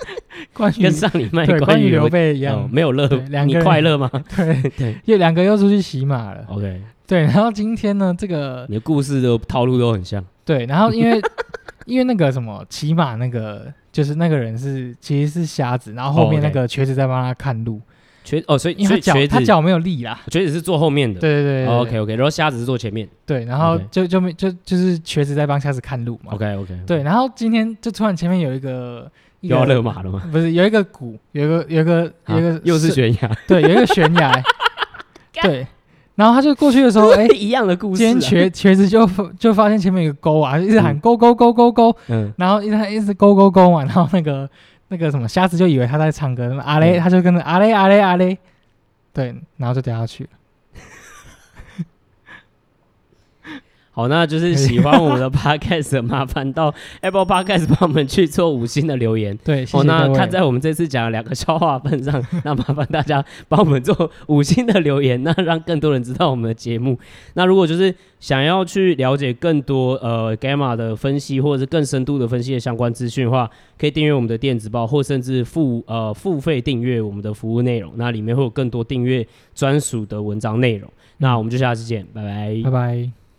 [0.53, 4.07] 关于跟上礼拜对关于刘备一样，哦、没有乐，两个快乐吗？
[4.37, 6.45] 对 对，又两个又出去骑马了。
[6.47, 10.23] OK，对，然后今天呢，这个你的故事的套路都很像。
[10.45, 11.19] 对，然后因为
[11.85, 17.81] 因为那个什么骑马那个，就是那个人是其实是瞎子，然后后面那个瘸子在帮他看路。
[18.23, 29.09] 瘸哦，所以因为他脚他脚没有力啦，瘸子是坐后面的，对对对，OK OK，然后瞎子是坐前面，对，然后就就没就就是瘸子在帮瞎子看路嘛，OK OK，对，然后今天就突然前面有一个
[29.41, 30.21] 又要勒马了吗？
[30.31, 34.31] 不是，有一个谷，有一个有一个有一个又是悬崖， 对，有一个悬崖，
[35.41, 35.65] 对，
[36.15, 39.09] 然后他就过去的时候， 哎，一样的故事，今天瘸瘸子就
[39.39, 44.47] 就发现前面有个沟啊，一直喊沟沟沟沟沟，嗯，然后一直一直勾勾勾嘛，然后那个
[44.91, 48.37] 那个什么瞎子就以为他在唱歌，阿雷他就跟着阿雷阿雷阿雷。
[49.13, 50.29] 对，然后就掉下去了。
[53.93, 59.37] 好，那就是喜欢我们的 Podcast，麻烦到 Apple Podcast 帮我们去做五星的留言。
[59.43, 59.77] 对，谢谢。
[59.77, 66.97] 哦，那看在我们这次讲了两个笑话份上，那麻烦大家帮我们做五星的留言， 那让更多人知道我们的节目。
[67.33, 77.91] 那如果就是想要去了解更多呃 Gamma 的分析，或者是更深度的分析的相关资讯的话，可以订阅我们的电子报，或甚至付呃付费订阅我们的服务内容。
[77.97, 80.89] 那里面会有更多订阅专属的文章内容。
[81.17, 83.20] 那我们就下次见，拜拜，拜拜。